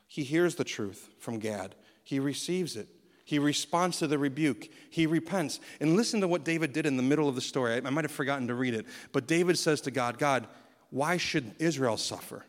He 0.10 0.24
hears 0.24 0.56
the 0.56 0.66
truth 0.66 1.08
from 1.20 1.40
Gad, 1.40 1.74
he 2.04 2.20
receives 2.20 2.76
it. 2.76 2.90
He 3.28 3.40
responds 3.40 4.00
to 4.00 4.08
the 4.08 4.18
rebuke. 4.18 4.70
He 4.90 5.06
repents. 5.06 5.60
And 5.82 5.98
listen 5.98 6.22
to 6.22 6.30
what 6.30 6.46
David 6.46 6.72
did 6.72 6.86
in 6.86 6.96
the 6.96 7.04
middle 7.04 7.28
of 7.28 7.36
the 7.36 7.42
story. 7.42 7.74
I, 7.74 7.90
might 7.90 8.06
have 8.06 8.12
forgotten 8.12 8.48
to 8.48 8.56
read 8.56 8.74
it. 8.74 8.86
But 9.12 9.28
David 9.28 9.58
says 9.58 9.82
to 9.82 9.92
God, 9.92 10.18
God, 10.18 10.48
why 10.92 11.18
should 11.18 11.54
Israel 11.60 11.98
suffer? 11.98 12.46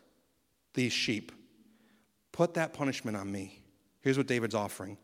These 0.75 0.93
sheep. 0.93 1.33
Put 2.31 2.53
that 2.53 2.71
punishment 2.71 3.17
on 3.17 3.29
me. 3.29 3.61
Here's 3.99 4.17
what 4.17 4.27
David's 4.27 4.55
offering 4.55 4.97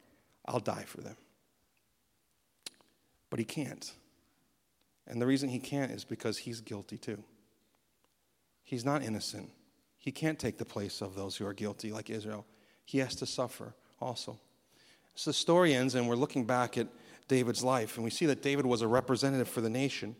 I'll 0.46 0.62
die 0.62 0.86
for 0.88 1.02
them. 1.02 1.18
But 3.30 3.40
he 3.40 3.46
can't. 3.46 3.92
And 5.06 5.22
the 5.22 5.28
reason 5.28 5.50
he 5.50 5.60
can't 5.60 5.92
is 5.92 6.06
because 6.06 6.38
he's 6.38 6.62
guilty 6.62 6.98
too. 6.98 7.22
He's 8.64 8.86
not 8.86 9.04
innocent. 9.04 9.52
He 9.98 10.14
can't 10.14 10.40
take 10.40 10.58
the 10.58 10.64
place 10.64 11.02
of 11.02 11.16
those 11.16 11.36
who 11.36 11.46
are 11.46 11.54
guilty, 11.54 11.92
like 11.92 12.10
Israel. 12.10 12.46
He 12.86 13.00
has 13.00 13.14
to 13.16 13.26
suffer 13.26 13.76
also. 14.00 14.40
So 15.16 15.30
the 15.30 15.34
story 15.34 15.74
ends, 15.74 15.96
and 15.96 16.08
we're 16.08 16.16
looking 16.16 16.46
back 16.46 16.78
at 16.78 16.88
David's 17.28 17.64
life, 17.64 17.96
and 17.96 18.04
we 18.04 18.10
see 18.10 18.26
that 18.28 18.42
David 18.42 18.66
was 18.66 18.82
a 18.82 18.88
representative 18.88 19.48
for 19.48 19.62
the 19.62 19.70
nation, 19.70 20.16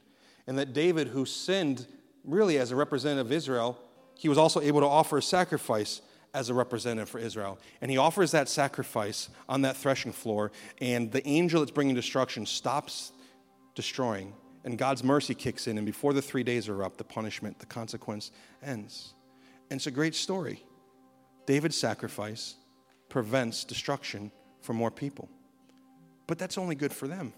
and 0.48 0.58
that 0.58 0.74
David, 0.74 1.10
who 1.10 1.26
sinned 1.26 1.86
really 2.24 2.58
as 2.58 2.72
a 2.72 2.76
representative 2.76 3.28
of 3.28 3.32
Israel, 3.32 3.78
he 4.16 4.30
was 4.30 4.38
also 4.38 4.62
able 4.62 4.80
to 4.80 4.88
offer 4.88 5.18
a 5.18 5.22
sacrifice 5.22 6.02
as 6.34 6.50
a 6.50 6.54
representative 6.54 7.10
for 7.10 7.20
Israel. 7.20 7.60
And 7.82 7.92
he 7.92 7.98
offers 7.98 8.32
that 8.32 8.50
sacrifice 8.50 9.30
on 9.48 9.62
that 9.62 9.78
threshing 9.78 10.14
floor, 10.14 10.52
and 10.80 11.12
the 11.12 11.26
angel 11.28 11.60
that's 11.60 11.72
bringing 11.72 11.96
destruction 11.96 12.46
stops 12.46 13.12
destroying, 13.76 14.34
and 14.64 14.78
God's 14.78 15.04
mercy 15.04 15.36
kicks 15.36 15.68
in, 15.68 15.78
and 15.78 15.86
before 15.86 16.14
the 16.14 16.22
three 16.22 16.44
days 16.44 16.70
are 16.70 16.84
up, 16.84 16.98
the 16.98 17.04
punishment, 17.04 17.60
the 17.60 17.66
consequence 17.66 18.32
ends. 18.64 19.14
And 19.70 19.78
it's 19.78 19.88
a 19.88 19.92
great 19.92 20.16
story. 20.16 20.64
David's 21.46 21.78
sacrifice 21.78 22.56
prevents 23.10 23.66
destruction 23.66 24.32
for 24.66 24.74
more 24.74 24.92
people. 24.92 25.30
But 26.28 26.40
that's 26.40 26.58
only 26.58 26.76
good 26.76 26.92
for 26.92 27.08
them. 27.08 27.32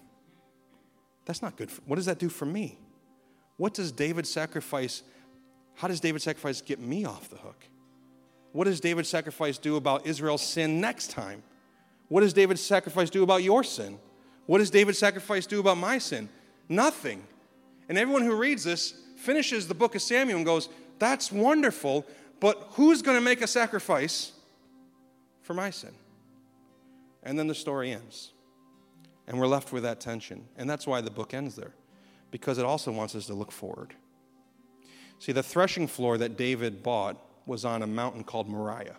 That's 1.26 1.42
not 1.42 1.56
good. 1.56 1.70
For, 1.70 1.82
what 1.82 1.96
does 1.96 2.06
that 2.06 2.18
do 2.18 2.28
for 2.28 2.46
me? 2.46 2.78
What 3.58 3.74
does 3.74 3.92
David's 3.92 4.30
sacrifice, 4.30 5.02
how 5.74 5.88
does 5.88 6.00
David's 6.00 6.24
sacrifice 6.24 6.62
get 6.62 6.80
me 6.80 7.04
off 7.04 7.28
the 7.28 7.36
hook? 7.36 7.64
What 8.52 8.64
does 8.64 8.80
David's 8.80 9.10
sacrifice 9.10 9.58
do 9.58 9.76
about 9.76 10.06
Israel's 10.06 10.42
sin 10.42 10.80
next 10.80 11.10
time? 11.10 11.42
What 12.08 12.22
does 12.22 12.32
David's 12.32 12.62
sacrifice 12.62 13.10
do 13.10 13.22
about 13.22 13.42
your 13.42 13.62
sin? 13.62 13.98
What 14.46 14.58
does 14.58 14.70
David's 14.70 14.98
sacrifice 14.98 15.44
do 15.46 15.60
about 15.60 15.76
my 15.76 15.98
sin? 15.98 16.30
Nothing. 16.68 17.22
And 17.88 17.98
everyone 17.98 18.22
who 18.22 18.34
reads 18.34 18.64
this 18.64 18.94
finishes 19.16 19.68
the 19.68 19.74
book 19.74 19.94
of 19.94 20.00
Samuel 20.00 20.38
and 20.38 20.46
goes, 20.46 20.70
That's 20.98 21.30
wonderful, 21.30 22.06
but 22.40 22.68
who's 22.72 23.02
going 23.02 23.18
to 23.18 23.24
make 23.24 23.42
a 23.42 23.46
sacrifice 23.46 24.32
for 25.42 25.52
my 25.52 25.68
sin? 25.68 25.92
And 27.22 27.38
then 27.38 27.46
the 27.46 27.54
story 27.54 27.92
ends. 27.92 28.32
And 29.26 29.38
we're 29.38 29.46
left 29.46 29.72
with 29.72 29.82
that 29.82 30.00
tension. 30.00 30.46
And 30.56 30.68
that's 30.68 30.86
why 30.86 31.00
the 31.00 31.10
book 31.10 31.34
ends 31.34 31.56
there, 31.56 31.74
because 32.30 32.58
it 32.58 32.64
also 32.64 32.90
wants 32.90 33.14
us 33.14 33.26
to 33.26 33.34
look 33.34 33.52
forward. 33.52 33.94
See, 35.18 35.32
the 35.32 35.42
threshing 35.42 35.86
floor 35.86 36.16
that 36.18 36.36
David 36.36 36.82
bought 36.82 37.20
was 37.44 37.64
on 37.64 37.82
a 37.82 37.86
mountain 37.86 38.24
called 38.24 38.48
Moriah, 38.48 38.96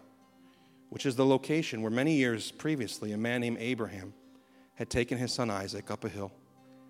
which 0.89 1.05
is 1.05 1.15
the 1.15 1.25
location 1.25 1.81
where 1.81 1.91
many 1.91 2.15
years 2.15 2.51
previously 2.51 3.11
a 3.11 3.17
man 3.17 3.41
named 3.41 3.57
Abraham 3.59 4.13
had 4.75 4.89
taken 4.89 5.17
his 5.17 5.33
son 5.33 5.49
Isaac 5.49 5.89
up 5.89 6.03
a 6.03 6.09
hill 6.09 6.31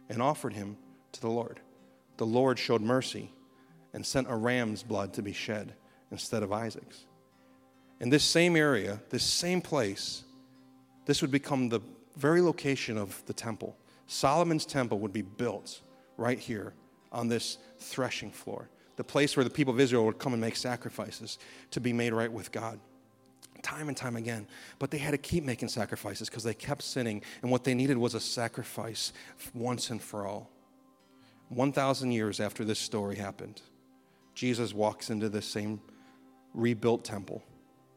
and 0.10 0.22
offered 0.22 0.54
him 0.54 0.78
to 1.12 1.22
the 1.22 1.30
Lord. 1.30 1.60
The 2.18 2.26
Lord 2.26 2.60
showed 2.60 2.82
mercy 2.82 3.32
and 3.94 4.06
sent 4.06 4.30
a 4.30 4.36
ram's 4.36 4.84
blood 4.84 5.14
to 5.14 5.22
be 5.22 5.34
shed 5.34 5.74
instead 6.12 6.44
of 6.44 6.52
Isaac's. 6.52 7.06
In 8.00 8.10
this 8.10 8.24
same 8.24 8.56
area, 8.56 9.02
this 9.10 9.24
same 9.24 9.62
place, 9.62 10.24
this 11.10 11.24
would 11.24 11.32
become 11.32 11.70
the 11.70 11.80
very 12.18 12.40
location 12.40 12.96
of 12.96 13.26
the 13.26 13.34
temple. 13.34 13.76
Solomon's 14.06 14.64
temple 14.64 15.00
would 15.00 15.12
be 15.12 15.24
built 15.24 15.82
right 16.18 16.38
here 16.38 16.76
on 17.12 17.28
this 17.28 17.58
threshing 17.80 18.30
floor, 18.30 18.70
the 18.96 19.04
place 19.04 19.36
where 19.36 19.44
the 19.44 19.50
people 19.50 19.74
of 19.74 19.80
Israel 19.80 20.06
would 20.06 20.20
come 20.20 20.34
and 20.34 20.42
make 20.42 20.56
sacrifices 20.56 21.40
to 21.72 21.80
be 21.80 21.92
made 21.92 22.14
right 22.14 22.32
with 22.32 22.52
God. 22.52 22.80
Time 23.64 23.88
and 23.88 23.98
time 23.98 24.18
again. 24.18 24.46
But 24.78 24.92
they 24.92 25.00
had 25.00 25.10
to 25.10 25.18
keep 25.18 25.44
making 25.44 25.70
sacrifices 25.70 26.30
because 26.30 26.44
they 26.44 26.54
kept 26.54 26.84
sinning, 26.84 27.24
and 27.42 27.50
what 27.50 27.64
they 27.64 27.74
needed 27.74 27.98
was 27.98 28.14
a 28.14 28.20
sacrifice 28.20 29.12
once 29.56 29.90
and 29.90 30.00
for 30.00 30.28
all. 30.28 30.52
1,000 31.48 32.12
years 32.12 32.40
after 32.40 32.64
this 32.64 32.78
story 32.78 33.16
happened, 33.16 33.64
Jesus 34.36 34.76
walks 34.76 35.10
into 35.10 35.28
this 35.28 35.48
same 35.48 35.82
rebuilt 36.54 37.04
temple 37.04 37.42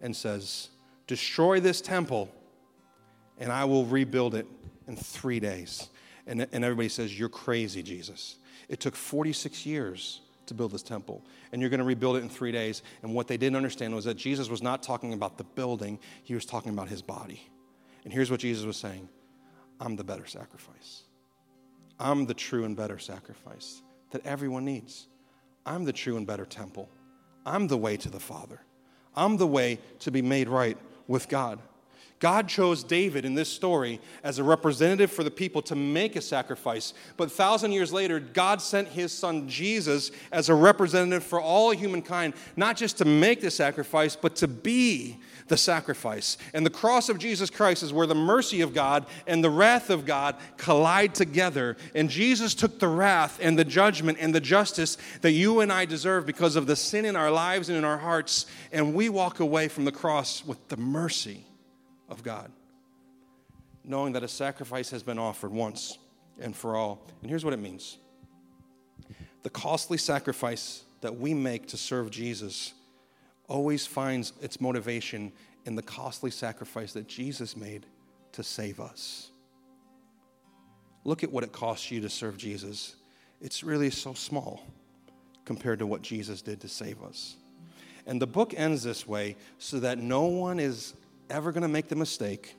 and 0.00 0.16
says, 0.16 0.70
Destroy 1.06 1.60
this 1.60 1.82
temple 1.82 2.32
and 3.38 3.50
I 3.52 3.64
will 3.64 3.84
rebuild 3.84 4.34
it 4.34 4.46
in 4.86 4.96
three 4.96 5.40
days. 5.40 5.88
And, 6.26 6.46
and 6.52 6.64
everybody 6.64 6.88
says, 6.88 7.18
You're 7.18 7.28
crazy, 7.28 7.82
Jesus. 7.82 8.36
It 8.68 8.80
took 8.80 8.94
46 8.94 9.66
years 9.66 10.20
to 10.46 10.54
build 10.54 10.72
this 10.72 10.82
temple, 10.82 11.24
and 11.52 11.60
you're 11.60 11.70
going 11.70 11.78
to 11.78 11.84
rebuild 11.84 12.16
it 12.16 12.22
in 12.22 12.28
three 12.28 12.52
days. 12.52 12.82
And 13.02 13.14
what 13.14 13.28
they 13.28 13.36
didn't 13.36 13.56
understand 13.56 13.94
was 13.94 14.04
that 14.04 14.16
Jesus 14.16 14.48
was 14.48 14.62
not 14.62 14.82
talking 14.82 15.12
about 15.12 15.38
the 15.38 15.44
building, 15.44 15.98
he 16.22 16.34
was 16.34 16.44
talking 16.44 16.72
about 16.72 16.88
his 16.88 17.02
body. 17.02 17.48
And 18.04 18.12
here's 18.12 18.30
what 18.30 18.40
Jesus 18.40 18.64
was 18.64 18.76
saying 18.76 19.08
I'm 19.80 19.96
the 19.96 20.04
better 20.04 20.26
sacrifice. 20.26 21.02
I'm 21.98 22.26
the 22.26 22.34
true 22.34 22.64
and 22.64 22.76
better 22.76 22.98
sacrifice 22.98 23.82
that 24.10 24.26
everyone 24.26 24.64
needs. 24.64 25.06
I'm 25.64 25.84
the 25.84 25.92
true 25.92 26.16
and 26.16 26.26
better 26.26 26.44
temple. 26.44 26.88
I'm 27.46 27.68
the 27.68 27.76
way 27.76 27.96
to 27.98 28.10
the 28.10 28.20
Father. 28.20 28.60
I'm 29.14 29.36
the 29.36 29.46
way 29.46 29.78
to 30.00 30.10
be 30.10 30.22
made 30.22 30.48
right 30.48 30.76
with 31.06 31.28
God. 31.28 31.58
God 32.22 32.48
chose 32.48 32.84
David 32.84 33.24
in 33.24 33.34
this 33.34 33.48
story 33.48 34.00
as 34.22 34.38
a 34.38 34.44
representative 34.44 35.10
for 35.10 35.24
the 35.24 35.30
people 35.30 35.60
to 35.62 35.74
make 35.74 36.14
a 36.14 36.20
sacrifice. 36.20 36.94
But 37.16 37.26
a 37.26 37.30
thousand 37.30 37.72
years 37.72 37.92
later, 37.92 38.20
God 38.20 38.62
sent 38.62 38.86
his 38.86 39.12
son 39.12 39.48
Jesus 39.48 40.12
as 40.30 40.48
a 40.48 40.54
representative 40.54 41.24
for 41.24 41.40
all 41.40 41.72
humankind, 41.72 42.34
not 42.54 42.76
just 42.76 42.98
to 42.98 43.04
make 43.04 43.40
the 43.40 43.50
sacrifice, 43.50 44.14
but 44.14 44.36
to 44.36 44.46
be 44.46 45.18
the 45.48 45.56
sacrifice. 45.56 46.38
And 46.54 46.64
the 46.64 46.70
cross 46.70 47.08
of 47.08 47.18
Jesus 47.18 47.50
Christ 47.50 47.82
is 47.82 47.92
where 47.92 48.06
the 48.06 48.14
mercy 48.14 48.60
of 48.60 48.72
God 48.72 49.06
and 49.26 49.42
the 49.42 49.50
wrath 49.50 49.90
of 49.90 50.06
God 50.06 50.36
collide 50.58 51.16
together. 51.16 51.76
And 51.92 52.08
Jesus 52.08 52.54
took 52.54 52.78
the 52.78 52.86
wrath 52.86 53.40
and 53.42 53.58
the 53.58 53.64
judgment 53.64 54.18
and 54.20 54.32
the 54.32 54.40
justice 54.40 54.96
that 55.22 55.32
you 55.32 55.58
and 55.58 55.72
I 55.72 55.86
deserve 55.86 56.24
because 56.24 56.54
of 56.54 56.68
the 56.68 56.76
sin 56.76 57.04
in 57.04 57.16
our 57.16 57.32
lives 57.32 57.68
and 57.68 57.76
in 57.76 57.82
our 57.82 57.98
hearts. 57.98 58.46
And 58.70 58.94
we 58.94 59.08
walk 59.08 59.40
away 59.40 59.66
from 59.66 59.86
the 59.86 59.90
cross 59.90 60.44
with 60.44 60.68
the 60.68 60.76
mercy 60.76 61.46
of 62.12 62.22
God, 62.22 62.52
knowing 63.84 64.12
that 64.12 64.22
a 64.22 64.28
sacrifice 64.28 64.90
has 64.90 65.02
been 65.02 65.18
offered 65.18 65.50
once 65.50 65.98
and 66.38 66.54
for 66.54 66.76
all. 66.76 67.04
And 67.20 67.30
here's 67.30 67.44
what 67.44 67.54
it 67.54 67.60
means 67.60 67.98
the 69.42 69.50
costly 69.50 69.98
sacrifice 69.98 70.84
that 71.00 71.18
we 71.18 71.34
make 71.34 71.66
to 71.68 71.76
serve 71.76 72.10
Jesus 72.10 72.74
always 73.48 73.86
finds 73.86 74.32
its 74.40 74.60
motivation 74.60 75.32
in 75.64 75.74
the 75.74 75.82
costly 75.82 76.30
sacrifice 76.30 76.92
that 76.92 77.08
Jesus 77.08 77.56
made 77.56 77.86
to 78.32 78.42
save 78.42 78.80
us. 78.80 79.30
Look 81.04 81.24
at 81.24 81.32
what 81.32 81.42
it 81.42 81.52
costs 81.52 81.90
you 81.90 82.00
to 82.02 82.08
serve 82.08 82.36
Jesus. 82.36 82.94
It's 83.40 83.64
really 83.64 83.90
so 83.90 84.14
small 84.14 84.64
compared 85.44 85.80
to 85.80 85.86
what 85.86 86.02
Jesus 86.02 86.40
did 86.40 86.60
to 86.60 86.68
save 86.68 87.02
us. 87.02 87.36
And 88.06 88.20
the 88.20 88.26
book 88.26 88.54
ends 88.56 88.82
this 88.82 89.06
way 89.06 89.36
so 89.58 89.80
that 89.80 89.98
no 89.98 90.24
one 90.24 90.60
is 90.60 90.94
ever 91.32 91.50
going 91.50 91.62
to 91.62 91.68
make 91.68 91.88
the 91.88 91.96
mistake 91.96 92.54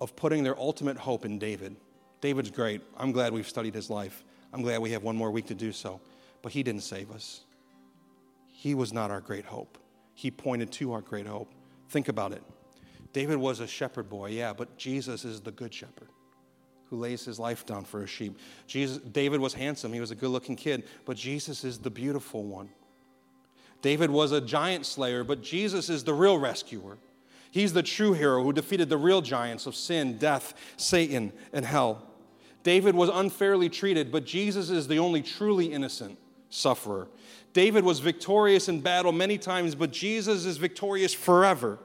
of 0.00 0.16
putting 0.16 0.42
their 0.42 0.58
ultimate 0.58 0.96
hope 0.96 1.24
in 1.24 1.38
David. 1.38 1.76
David's 2.20 2.50
great. 2.50 2.80
I'm 2.96 3.12
glad 3.12 3.32
we've 3.32 3.48
studied 3.48 3.74
his 3.74 3.90
life. 3.90 4.24
I'm 4.52 4.62
glad 4.62 4.80
we 4.80 4.92
have 4.92 5.02
one 5.02 5.16
more 5.16 5.30
week 5.30 5.46
to 5.46 5.54
do 5.54 5.72
so. 5.72 6.00
But 6.42 6.52
he 6.52 6.62
didn't 6.62 6.82
save 6.82 7.10
us. 7.10 7.42
He 8.46 8.74
was 8.74 8.92
not 8.92 9.10
our 9.10 9.20
great 9.20 9.44
hope. 9.44 9.78
He 10.14 10.30
pointed 10.30 10.70
to 10.72 10.92
our 10.92 11.00
great 11.00 11.26
hope. 11.26 11.52
Think 11.88 12.08
about 12.08 12.32
it. 12.32 12.42
David 13.12 13.36
was 13.36 13.60
a 13.60 13.66
shepherd 13.66 14.08
boy, 14.08 14.30
yeah, 14.30 14.52
but 14.52 14.76
Jesus 14.78 15.24
is 15.24 15.40
the 15.40 15.50
good 15.50 15.74
shepherd 15.74 16.08
who 16.88 16.96
lays 16.96 17.24
his 17.24 17.38
life 17.38 17.64
down 17.66 17.84
for 17.84 18.00
his 18.00 18.10
sheep. 18.10 18.38
Jesus, 18.66 18.98
David 18.98 19.40
was 19.40 19.54
handsome, 19.54 19.92
he 19.92 20.00
was 20.00 20.10
a 20.10 20.14
good 20.14 20.28
looking 20.28 20.56
kid, 20.56 20.84
but 21.04 21.16
Jesus 21.16 21.64
is 21.64 21.78
the 21.78 21.90
beautiful 21.90 22.44
one. 22.44 22.68
David 23.80 24.10
was 24.10 24.32
a 24.32 24.40
giant 24.40 24.84
slayer, 24.86 25.24
but 25.24 25.40
Jesus 25.40 25.88
is 25.88 26.04
the 26.04 26.12
real 26.12 26.38
rescuer. 26.38 26.98
He's 27.50 27.72
the 27.72 27.82
true 27.82 28.12
hero 28.12 28.42
who 28.42 28.52
defeated 28.52 28.88
the 28.88 28.96
real 28.96 29.22
giants 29.22 29.66
of 29.66 29.74
sin, 29.74 30.18
death, 30.18 30.54
Satan, 30.76 31.32
and 31.52 31.64
hell. 31.64 32.06
David 32.62 32.94
was 32.94 33.08
unfairly 33.08 33.68
treated, 33.68 34.12
but 34.12 34.24
Jesus 34.24 34.70
is 34.70 34.86
the 34.86 34.98
only 34.98 35.22
truly 35.22 35.72
innocent 35.72 36.18
sufferer. 36.50 37.08
David 37.52 37.84
was 37.84 37.98
victorious 37.98 38.68
in 38.68 38.80
battle 38.80 39.12
many 39.12 39.38
times, 39.38 39.74
but 39.74 39.90
Jesus 39.90 40.44
is 40.44 40.56
victorious 40.56 41.14
forever. 41.14 41.78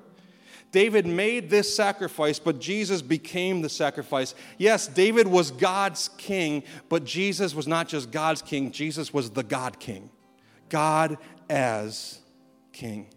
David 0.71 1.05
made 1.05 1.49
this 1.49 1.73
sacrifice, 1.73 2.37
but 2.37 2.59
Jesus 2.59 3.01
became 3.01 3.61
the 3.61 3.69
sacrifice. 3.69 4.35
Yes, 4.57 4.87
David 4.87 5.25
was 5.25 5.49
God's 5.51 6.09
king, 6.17 6.63
but 6.89 7.05
Jesus 7.05 7.55
was 7.55 7.65
not 7.65 7.87
just 7.87 8.11
God's 8.11 8.41
king, 8.41 8.71
Jesus 8.71 9.13
was 9.13 9.29
the 9.29 9.43
God 9.43 9.79
king. 9.79 10.09
God 10.69 11.17
as 11.49 12.19
king. 12.73 13.07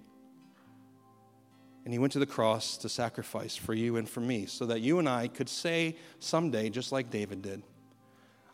And 1.89 1.95
he 1.95 1.99
went 1.99 2.13
to 2.13 2.19
the 2.19 2.27
cross 2.27 2.77
to 2.77 2.89
sacrifice 2.91 3.57
for 3.57 3.73
you 3.73 3.97
and 3.97 4.07
for 4.07 4.21
me 4.21 4.45
so 4.45 4.67
that 4.67 4.83
you 4.83 4.99
and 4.99 5.09
I 5.09 5.27
could 5.27 5.49
say 5.49 5.97
someday, 6.19 6.69
just 6.69 6.93
like 6.93 7.09
David 7.09 7.41
did, 7.41 7.63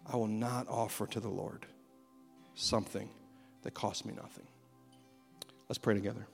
I 0.07 0.15
will 0.15 0.29
not 0.29 0.69
offer 0.69 1.05
to 1.09 1.19
the 1.19 1.29
Lord 1.29 1.67
something 2.55 3.11
that 3.63 3.75
costs 3.75 4.05
me 4.05 4.15
nothing. 4.15 4.47
Let's 5.69 5.79
pray 5.79 5.95
together. 5.95 6.29